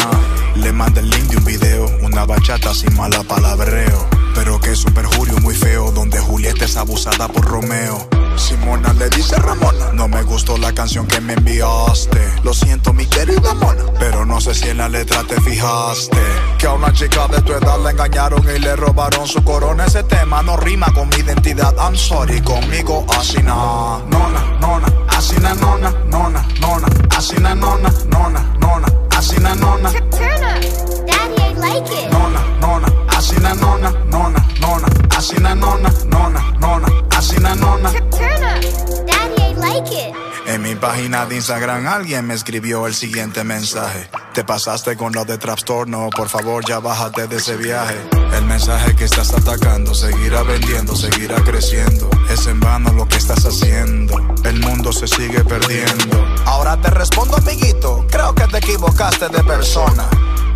[0.55, 4.18] Le manda el link de un video, una bachata sin mala palabreo.
[4.35, 8.09] Pero que es un perjurio muy feo, donde Julieta es abusada por Romeo.
[8.37, 12.35] Simona le dice a Ramona, no me gustó la canción que me enviaste.
[12.45, 16.19] Lo siento, mi querida mona, pero no sé si en la letra te fijaste.
[16.57, 19.87] Que a una chica de tu edad la engañaron y le robaron su corona.
[19.87, 21.75] Ese tema no rima con mi identidad.
[21.79, 23.99] I'm sorry, conmigo así na.
[24.09, 29.91] Nona, nona, así na nona, nona, nona, así na nona, nona, nona, así na nona.
[29.91, 30.63] Turn up!
[31.07, 32.13] Daddy, I like it!
[32.13, 32.87] Nona, nona,
[33.19, 37.91] así na nona, nona, nona, así na nona, nona, nona, así na nona.
[37.91, 38.63] Turn up!
[39.07, 40.15] Daddy, I like it!
[40.47, 44.09] En mi página de Instagram alguien me escribió el siguiente mensaje.
[44.35, 47.97] Te pasaste con lo de Trastorno, por favor ya bájate de ese viaje.
[48.33, 52.09] El mensaje que estás atacando seguirá vendiendo, seguirá creciendo.
[52.31, 54.17] Es en vano lo que estás haciendo.
[54.45, 56.25] El mundo se sigue perdiendo.
[56.47, 58.07] Ahora te respondo, amiguito.
[58.11, 60.09] Creo que te equivocaste de persona.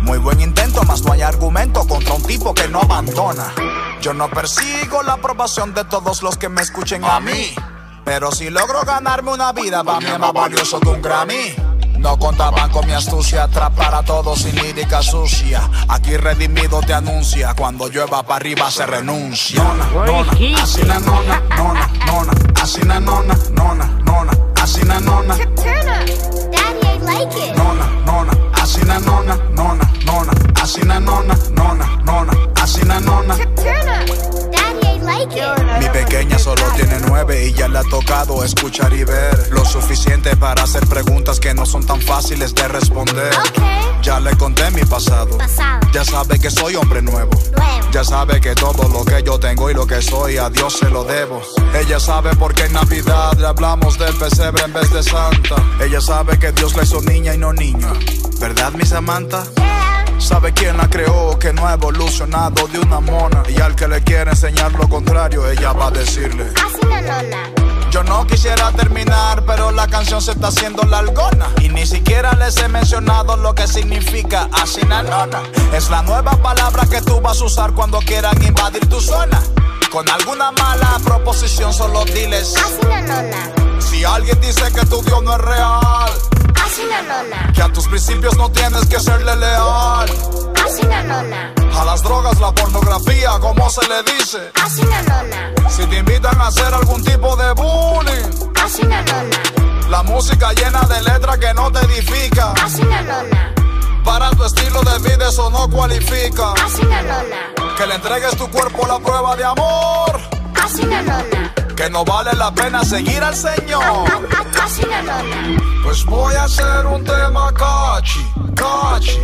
[0.03, 3.53] Muy buen intento, mas no hay argumento contra un tipo que no abandona.
[4.01, 7.55] Yo no persigo la aprobación de todos los que me escuchen a mí.
[8.03, 11.55] Pero si logro ganarme una vida, para mí es más valioso que un Grammy.
[11.99, 15.61] No contaban con mi astucia, atrapar a todos sin lírica sucia.
[15.87, 19.63] Aquí redimido te anuncia, cuando llueva para arriba se renuncia.
[19.63, 24.31] Nona, nona, así na nona, nona, nona, así na nona, nona, nona,
[24.61, 25.37] así na nona.
[25.37, 26.05] Turn up!
[26.51, 27.55] Daddy, I like it!
[27.55, 28.33] Nona, nona,
[28.63, 33.35] así na nona, nona, nona, así na nona, nona, nona, así na nona.
[33.35, 34.07] Turn up!
[34.51, 35.79] Daddy, I like it!
[35.79, 40.37] Mi pequeña solo tiene nueve y ya le ha tocado escuchar y ver lo suficiente
[40.37, 43.33] para hacer preguntas que no son tan fáciles de responder.
[44.01, 45.37] Ya le conté mi pasado.
[45.91, 47.31] Ya sabe que soy hombre nuevo.
[47.91, 50.89] Ya sabe que todo lo que yo tengo y lo que soy a Dios se
[50.89, 51.41] lo debo.
[51.75, 55.55] Ella sabe por qué en Navidad le hablamos del pesebre en vez de Santa.
[55.81, 57.93] Ella sabe que Dios la hizo niña y no niño.
[58.43, 59.45] ¿Verdad, mi Samantha?
[60.19, 63.41] Sabe quién la creó, que no ha evolucionado de una mona.
[63.47, 66.51] Y al que le quiere enseñar lo contrario, ella va a decirle.
[66.61, 67.49] Así nona.
[67.89, 71.45] Yo no quisiera terminar, pero la canción se está haciendo largona.
[71.61, 75.41] Y ni siquiera les he mencionado lo que significa asinanona.
[75.71, 79.41] Es la nueva palabra que tú vas a usar cuando quieran invadir tu zona.
[79.89, 82.55] Con alguna mala proposición, solo diles.
[82.57, 83.53] Así nona.
[83.79, 86.11] Si alguien dice que tu Dios no es real,
[86.63, 87.51] Nona.
[87.53, 90.09] que a tus principios no tienes que serle leal.
[91.07, 91.53] Nona.
[91.77, 94.51] A las drogas, la pornografía, como se le dice.
[95.07, 95.53] Nona.
[95.69, 99.89] Si te invitan a hacer algún tipo de bullying, nona.
[99.89, 102.53] la música llena de letras que no te edifica.
[102.79, 103.53] Nona.
[104.03, 106.53] Para tu estilo de vida eso no cualifica.
[106.83, 107.23] Nona.
[107.77, 110.42] Que le entregues tu cuerpo a la prueba de amor.
[111.75, 114.05] Que no vale la pena seguir al Señor.
[114.63, 115.57] Así na nona.
[115.83, 118.25] Pues voy a hacer un tema cachi,
[118.55, 119.19] cachi.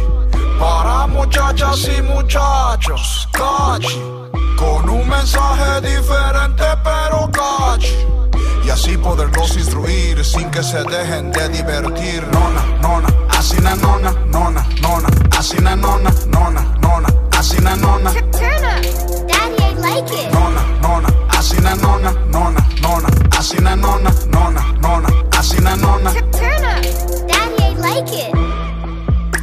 [0.59, 4.01] Para muchachas y muchachos, cachi.
[4.57, 7.95] Con un mensaje diferente pero cachi.
[8.65, 12.27] Y así poderlos instruir sin que se dejen de divertir.
[12.27, 13.07] Nona, nona,
[13.37, 15.09] así na nona, nona, nona.
[15.37, 17.07] Así na nona, nona, nona.
[17.37, 19.29] Así na nona, Turn up.
[19.29, 20.31] Daddy like it.
[20.33, 21.07] nona, nona.
[21.29, 23.07] Así na nona, nona, nona.
[23.37, 25.09] Así na nona, nona, nona.
[25.37, 26.11] Así na nona.
[26.31, 26.83] Turn up.
[27.27, 28.33] Daddy ain't like it.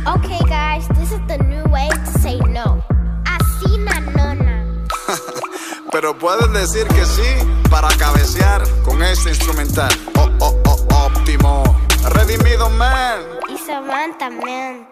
[0.06, 2.82] Okay, guys, this is the new way to say no.
[3.24, 4.64] Así na nona.
[5.92, 7.28] Pero puedes decir que sí
[7.70, 9.90] para cabecear con este instrumental.
[10.16, 11.62] Oh, oh, oh, óptimo.
[12.10, 13.20] Redimido, man.
[13.48, 14.86] Y Samantha, man.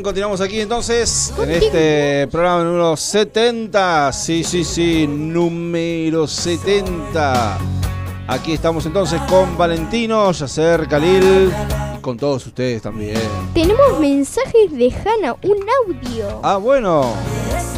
[0.00, 4.12] Bien, continuamos aquí entonces en este programa número 70.
[4.12, 7.58] Sí, sí, sí, número 70.
[8.26, 11.52] Aquí estamos entonces con Valentino, Yacer, Khalil
[11.96, 13.18] y con todos ustedes también.
[13.52, 16.40] Tenemos mensajes de Hanna, un audio.
[16.42, 17.12] Ah, bueno,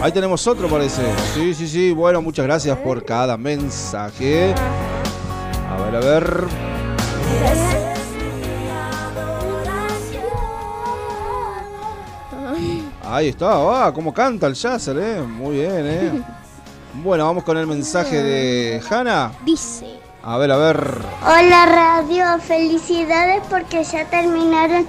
[0.00, 1.02] ahí tenemos otro parece.
[1.34, 4.54] Sí, sí, sí, bueno, muchas gracias por cada mensaje.
[5.68, 7.81] A ver, a ver.
[13.12, 13.50] Ahí está,
[13.86, 15.20] ah, cómo canta el Yasser, eh.
[15.20, 16.24] Muy bien, eh.
[17.04, 19.32] Bueno, vamos con el mensaje de Hanna.
[19.44, 19.98] Dice.
[20.22, 20.94] A ver, a ver.
[21.20, 24.86] Hola radio, felicidades porque ya terminaron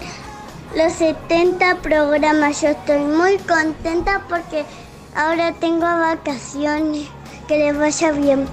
[0.74, 2.62] los 70 programas.
[2.62, 4.64] Yo estoy muy contenta porque
[5.16, 7.10] ahora tengo vacaciones.
[7.50, 8.46] Que les vaya bien.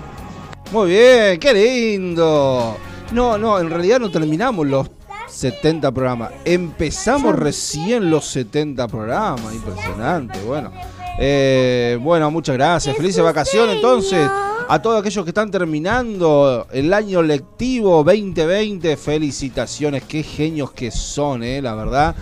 [0.73, 2.77] Muy bien, qué lindo.
[3.13, 4.91] No, no, en realidad no terminamos los
[5.31, 6.33] 70 programas.
[6.45, 9.55] Empezamos recién los 70 programas.
[9.55, 10.73] Impresionante, bueno.
[11.19, 12.97] Eh, bueno, muchas gracias.
[12.97, 14.29] Felices vacaciones entonces.
[14.69, 20.05] A todos aquellos que están terminando el año lectivo 2020, felicitaciones.
[20.05, 22.15] Qué genios que son, eh, la verdad.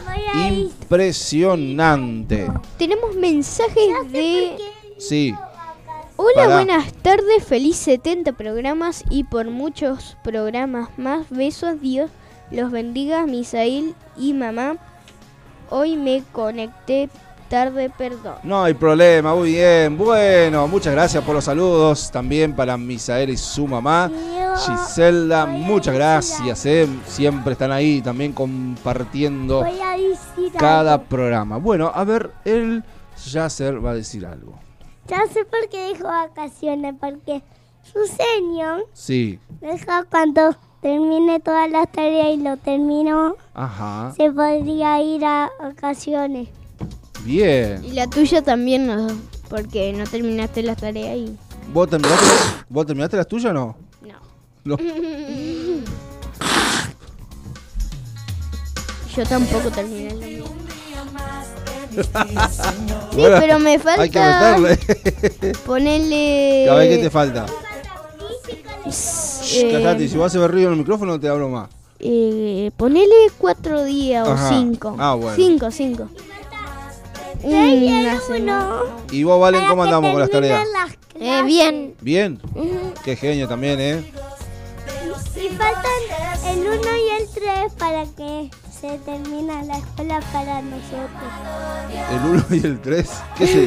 [0.49, 2.51] Impresionante.
[2.79, 4.57] Tenemos mensajes de...
[4.97, 5.35] Sí.
[6.17, 11.29] Hola, buenas tardes, feliz 70 programas y por muchos programas más.
[11.29, 12.11] Besos, Dios
[12.51, 14.77] los bendiga, Misael y mamá.
[15.71, 17.09] Hoy me conecté
[17.49, 18.37] tarde, perdón.
[18.43, 19.97] No hay problema, muy bien.
[19.99, 22.11] Bueno, muchas gracias por los saludos.
[22.11, 24.11] También para Misael y su mamá.
[24.57, 26.67] Giselda, muchas gracias.
[26.67, 26.89] eh.
[27.07, 29.65] Siempre están ahí también compartiendo
[30.59, 31.59] cada programa.
[31.59, 32.83] Bueno, a ver, él
[33.27, 34.59] Yasser va a decir algo.
[35.07, 37.43] Ya sé por qué dijo vacaciones, porque
[37.83, 44.13] su señor Sí, deja cuando termine todas las tareas y lo terminó, ajá.
[44.17, 46.49] se podría ir a vacaciones.
[47.25, 47.85] Bien.
[47.85, 49.09] Y la tuya también, no,
[49.49, 51.37] porque no terminaste las tareas y...
[51.73, 52.27] ¿Vos terminaste,
[52.69, 53.77] ¿Vos terminaste las tuyas o no?
[54.03, 54.15] No.
[54.65, 54.77] No.
[59.17, 60.45] Yo tampoco terminé la mía.
[61.99, 62.03] Sí,
[63.17, 64.03] Bueno, pero me falta...
[64.03, 65.53] Hay que meterle.
[65.67, 66.69] Ponerle...
[66.71, 67.47] A ver qué te falta.
[69.55, 71.69] Eh, Callate, si vos haces ruido en el micrófono no te hablo más.
[72.01, 74.47] eh, ponele cuatro días Ajá.
[74.47, 74.97] o cinco.
[74.99, 75.35] Ah, bueno.
[75.37, 76.09] Cinco, cinco.
[77.43, 78.71] Una semana.
[79.13, 80.67] ¿Y vos, Valen, cómo andamos con las tareas?
[81.21, 81.95] Eh, bien.
[82.01, 82.41] Bien.
[83.05, 84.13] Qué genio también, ¿eh?
[85.37, 85.85] Y faltan
[86.49, 91.31] el 1 y el 3 para que se termine la escuela para nosotros.
[92.11, 93.09] El 1 y el 3.
[93.37, 93.65] ¿Qué es el,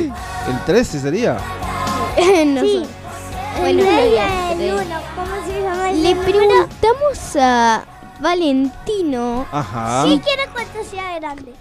[0.50, 1.34] el 13 sería?
[2.46, 2.84] no Sí.
[2.86, 3.68] sé.
[3.68, 4.74] El Bueno, 3 y el el tres.
[4.86, 5.41] 1, ¿cómo
[5.94, 7.84] Le preguntamos a
[8.22, 10.04] Valentino Ajá.
[10.04, 11.54] Si quiere cuando sea grande.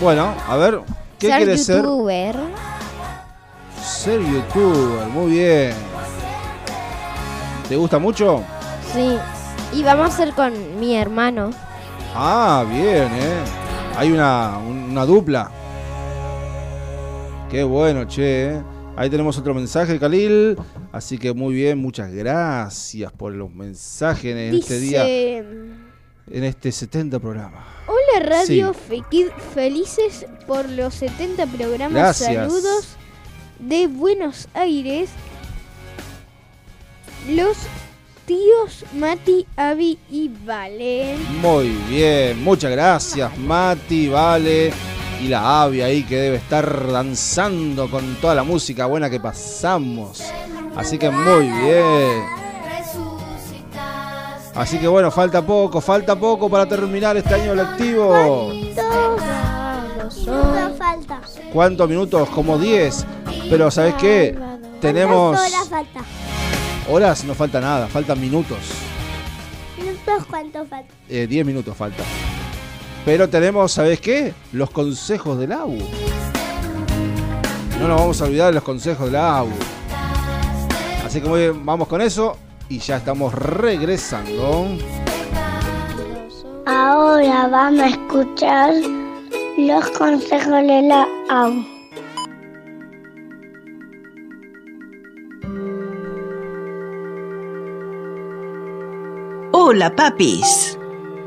[0.00, 0.80] Bueno, a ver,
[1.18, 1.76] ¿qué ser quieres ser?
[1.76, 2.36] youtuber.
[3.82, 5.72] Ser youtuber, muy bien.
[7.68, 8.42] ¿Te gusta mucho?
[8.92, 9.16] Sí.
[9.72, 11.50] Y vamos a hacer con mi hermano.
[12.14, 13.38] Ah, bien, ¿eh?
[13.96, 15.50] Hay una, una dupla.
[17.50, 18.50] Qué bueno, che.
[18.54, 18.62] ¿eh?
[18.96, 20.58] Ahí tenemos otro mensaje, Khalil.
[20.92, 27.20] Así que muy bien, muchas gracias por los mensajes en este día, en este 70
[27.20, 27.64] programa.
[27.86, 28.80] Hola Radio Sí.
[28.88, 31.92] Fekid, felices por los 70 programas.
[31.92, 32.34] Gracias.
[32.34, 32.88] Saludos
[33.60, 35.10] de Buenos Aires,
[37.28, 37.56] los
[38.26, 41.16] tíos Mati, Avi y Vale.
[41.40, 44.72] Muy bien, muchas gracias Mati, Vale
[45.22, 50.22] y la Avi ahí que debe estar danzando con toda la música buena que pasamos.
[50.76, 52.24] Así que muy bien.
[54.54, 58.52] Así que bueno, falta poco, falta poco para terminar este año lectivo.
[61.52, 62.28] ¿Cuántos minutos?
[62.30, 63.06] Como 10.
[63.48, 64.38] Pero ¿sabes qué?
[64.80, 66.04] Tenemos ¿Cuántas
[66.88, 68.58] horas no falta nada, faltan minutos.
[69.78, 70.92] ¿Minutos cuánto falta?
[71.08, 72.02] Eh, 10 minutos falta.
[73.04, 74.34] Pero tenemos, ¿sabes qué?
[74.52, 75.78] Los consejos del AU.
[77.80, 79.48] No nos vamos a olvidar de los consejos del AU.
[81.10, 82.36] Así que muy bien, vamos con eso
[82.68, 84.68] y ya estamos regresando.
[86.66, 88.74] Ahora vamos a escuchar
[89.58, 91.64] los consejos de la AU.
[99.50, 100.78] Hola papis.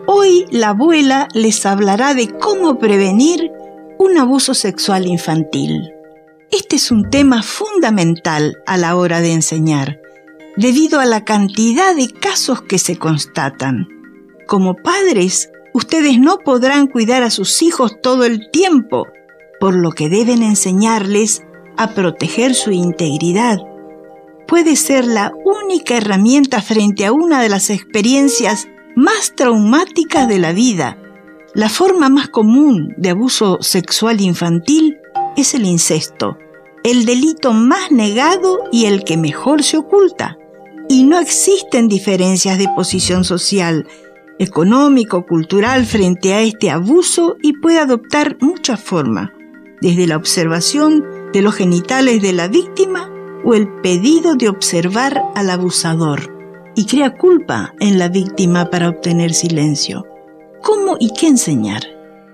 [0.07, 3.51] Hoy la abuela les hablará de cómo prevenir
[3.99, 5.93] un abuso sexual infantil.
[6.55, 9.99] Este es un tema fundamental a la hora de enseñar,
[10.55, 13.87] debido a la cantidad de casos que se constatan.
[14.45, 19.07] Como padres, ustedes no podrán cuidar a sus hijos todo el tiempo,
[19.59, 21.41] por lo que deben enseñarles
[21.75, 23.57] a proteger su integridad.
[24.47, 30.53] Puede ser la única herramienta frente a una de las experiencias más traumáticas de la
[30.53, 30.99] vida.
[31.55, 34.99] La forma más común de abuso sexual infantil
[35.35, 36.37] es el incesto,
[36.83, 40.37] el delito más negado y el que mejor se oculta.
[40.89, 43.87] Y no existen diferencias de posición social,
[44.37, 49.29] económico, cultural frente a este abuso y puede adoptar muchas formas,
[49.81, 53.09] desde la observación de los genitales de la víctima
[53.45, 56.33] o el pedido de observar al abusador
[56.75, 60.05] y crea culpa en la víctima para obtener silencio.
[60.61, 61.83] ¿Cómo y qué enseñar?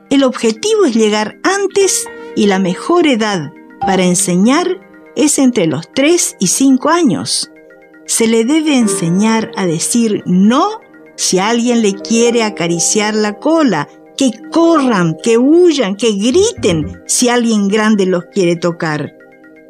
[0.10, 4.68] El objetivo es llegar antes y la mejor edad para enseñar
[5.16, 7.52] es entre los 3 y 5 años.
[8.06, 10.80] Se le debe enseñar a decir no
[11.16, 17.68] si alguien le quiere acariciar la cola, que corran, que huyan, que griten si alguien
[17.68, 19.14] grande los quiere tocar.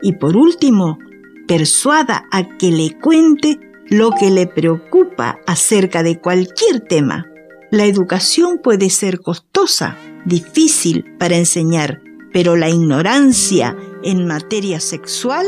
[0.01, 0.97] Y por último,
[1.47, 7.25] persuada a que le cuente lo que le preocupa acerca de cualquier tema.
[7.71, 12.01] La educación puede ser costosa, difícil para enseñar,
[12.31, 15.45] pero la ignorancia en materia sexual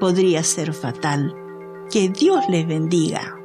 [0.00, 1.34] podría ser fatal.
[1.90, 3.43] Que Dios les bendiga.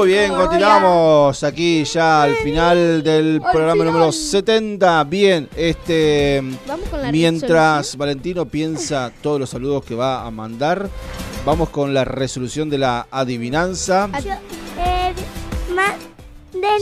[0.00, 5.04] Muy bien, continuamos aquí ya al final del programa número 70.
[5.04, 10.88] Bien, este Vamos con la mientras Valentino piensa todos los saludos que va a mandar,
[11.44, 14.08] vamos con la resolución de la adivinanza.
[14.78, 15.12] Eh,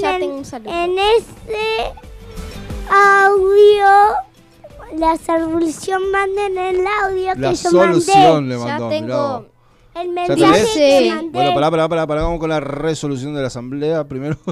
[0.00, 0.70] Ya en, tengo un saludo.
[0.72, 1.92] en este
[2.88, 3.88] audio
[4.96, 9.00] la solución manden el audio La que yo solución le mandé.
[9.00, 9.00] mandó.
[9.02, 9.57] mirá vos.
[10.00, 10.74] El ¿Ya mensaje tenés?
[10.74, 11.30] que mandé.
[11.30, 14.36] Bueno, pará, pará, pará, pará, vamos con la resolución de la asamblea primero.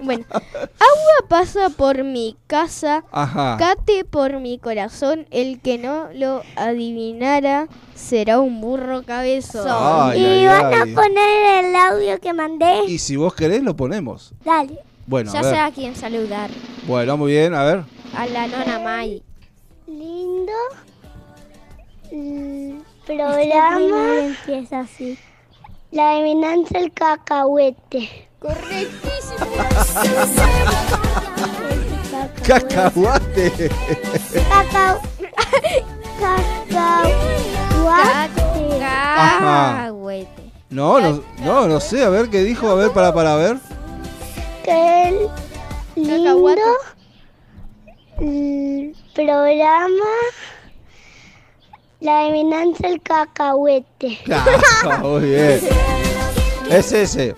[0.00, 3.56] Bueno, agua pasa por mi casa, Ajá.
[3.56, 9.64] cate por mi corazón, el que no lo adivinara será un burro cabezón.
[9.70, 10.74] Ay, y ay, van ay.
[10.74, 12.84] a poner el audio que mandé.
[12.88, 14.32] Y si vos querés, lo ponemos.
[14.44, 14.80] Dale.
[15.06, 15.54] Bueno, a ya ver.
[15.54, 16.50] sé a quién saludar.
[16.88, 17.84] Bueno, muy bien, a ver.
[18.16, 19.22] A la nona May.
[19.86, 20.52] Lindo
[22.10, 24.18] mm, programa.
[24.18, 25.18] empieza así.
[25.90, 28.28] La adivinanza del cacahuete.
[28.38, 29.46] Correctísimo.
[32.46, 33.70] Cacahuate.
[34.48, 35.00] Cacao.
[36.20, 37.22] Cacahuate.
[38.78, 40.42] Cacahuete.
[40.70, 43.58] No, no, no, no sé, a ver qué dijo, a ver, para, para ver.
[44.64, 45.28] Que el
[45.96, 46.38] lindo
[48.18, 50.10] mm, programa.
[52.02, 54.18] La adivinanza del cacahuete.
[54.30, 55.60] Ah, muy bien.
[56.68, 57.34] Es ese.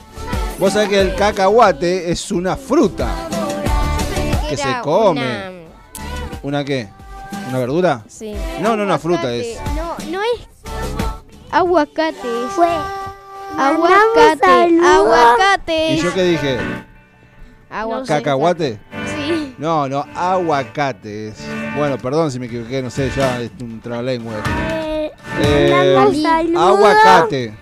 [0.59, 3.09] Vos sabés que el cacahuate es una fruta
[4.49, 5.21] que se come.
[5.21, 5.51] una-
[6.43, 6.89] ¿Una qué?
[7.49, 8.05] ¿Una verdura?
[8.09, 8.35] Sí.
[8.61, 9.59] No, no, una fruta es.
[9.77, 10.47] No, no es
[11.51, 12.29] aguacate.
[12.55, 12.69] Fue.
[13.59, 14.79] Aguacate.
[14.83, 15.93] Aguacate.
[15.95, 16.59] ¿Y yo qué dije?
[17.71, 18.09] Aguacate.
[18.09, 18.81] ¿Cacahuate?
[19.15, 19.55] Sí.
[19.59, 21.37] No, no, aguacate es.
[21.77, 24.35] Bueno, perdón si me equivoqué, no sé, ya es un trabalengua.
[24.71, 25.11] Eh,
[25.41, 26.63] Eh, saludos.
[26.63, 27.55] aguacate.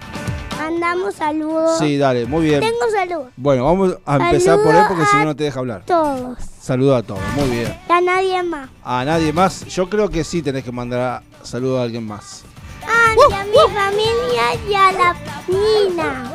[0.58, 1.78] Mandamos saludos.
[1.78, 2.60] Sí, dale, muy bien.
[2.60, 3.32] Tengo saludos.
[3.36, 5.82] Bueno, vamos a empezar por él Saludos porque si no, no te deja hablar.
[5.86, 6.38] Todos.
[6.60, 7.74] Saluda a todos, muy bien.
[7.88, 8.68] Y a nadie más.
[8.84, 12.42] A nadie más, yo creo que sí tenés que mandar saludos a alguien más.
[12.86, 15.16] Ah, y a mi familia y a la
[15.48, 16.32] Nina.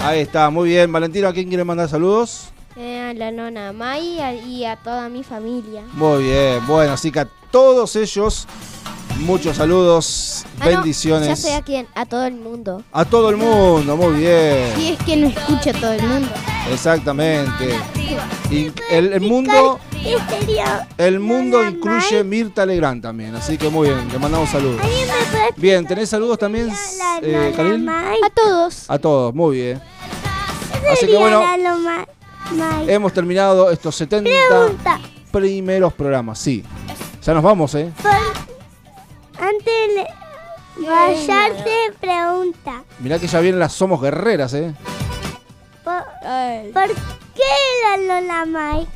[0.00, 0.90] Ahí está, muy bien.
[0.90, 2.50] Valentino, ¿a quién quiere mandar saludos?
[2.80, 5.82] Eh, a la nona May y a, y a toda mi familia.
[5.94, 8.46] Muy bien, bueno, así que a todos ellos,
[9.18, 11.26] muchos saludos, Ah, no, bendiciones.
[11.28, 12.84] ya sé a quién, a todo el mundo.
[12.92, 14.72] A todo el mundo, muy bien.
[14.76, 16.28] Si es que no escucha todo el mundo.
[16.72, 17.74] Exactamente.
[18.48, 19.80] Y el, el mundo,
[20.98, 24.80] el mundo incluye Mirta Legrand también, así que muy bien, le mandamos saludos.
[24.82, 26.70] ¿Alguien me puede Bien, ¿tenés saludos también,
[27.22, 27.52] eh?
[28.24, 28.84] A todos.
[28.88, 29.82] A todos, muy bien.
[30.92, 31.42] Así que bueno,
[32.86, 35.00] hemos terminado estos 70 Pregunta.
[35.32, 36.64] primeros programas, sí.
[37.24, 37.92] Ya nos vamos, ¿eh?
[39.38, 42.82] Antes de vayarse, pregunta.
[43.00, 44.74] Mirá que ya vienen las Somos Guerreras, ¿eh?
[45.84, 46.02] ¿Por,
[46.72, 46.88] por
[47.34, 48.86] qué la Lola May?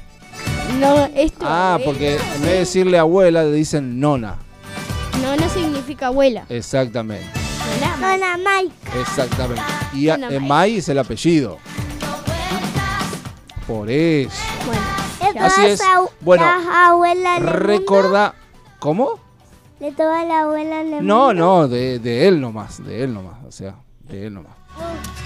[0.79, 1.45] No, esto.
[1.47, 4.37] Ah, porque en vez de decirle abuela, le dicen nona.
[5.23, 6.45] No, no significa abuela.
[6.49, 7.27] Exactamente,
[8.01, 8.73] Lola May.
[9.01, 9.63] exactamente.
[9.95, 10.41] Y a- Nona eh.
[10.41, 11.59] May es el apellido.
[13.67, 14.31] Por eso.
[15.33, 15.81] ¿Le Así es.
[16.21, 17.39] Bueno, mundo?
[17.41, 18.35] Recordá.
[18.79, 19.19] ¿Cómo?
[19.81, 21.35] ¿Le toda la abuela del No, mundo?
[21.35, 23.75] no, de, de él nomás, de él nomás, o sea,
[24.09, 24.53] de él nomás.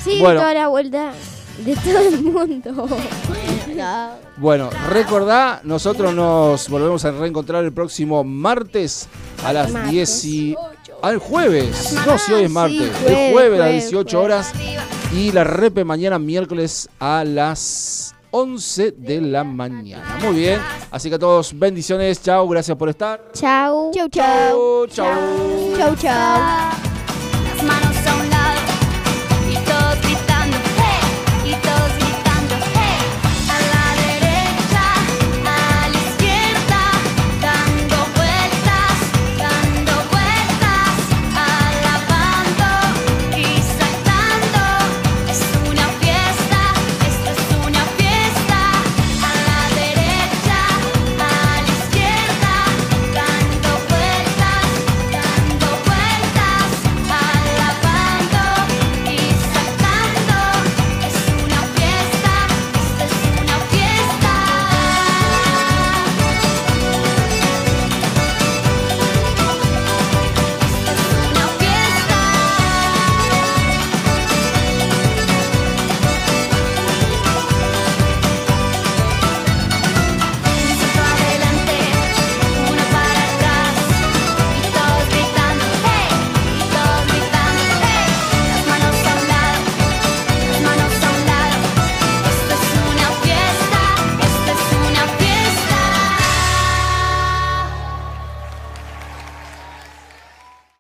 [0.03, 0.41] Sí, Bueno.
[0.41, 1.13] toda la vuelta
[1.59, 2.73] de todo el mundo.
[3.75, 4.11] No.
[4.39, 9.09] Bueno, recordá, nosotros nos volvemos a reencontrar el próximo martes
[9.45, 9.91] a las Martes.
[9.93, 10.57] 10 y...
[11.03, 14.53] Al jueves, no, si hoy es martes, el jueves, jueves a las jueves, 18 horas
[15.15, 20.19] y la repe mañana miércoles a las 11 de la mañana.
[20.23, 20.61] Muy bien,
[20.91, 23.33] así que a todos bendiciones, chao, gracias por estar.
[23.33, 23.91] Chau.
[23.95, 24.87] Chau, chau.
[24.87, 25.77] Chau, chau.
[25.79, 26.41] Chau, chau.
[27.47, 27.96] Las manos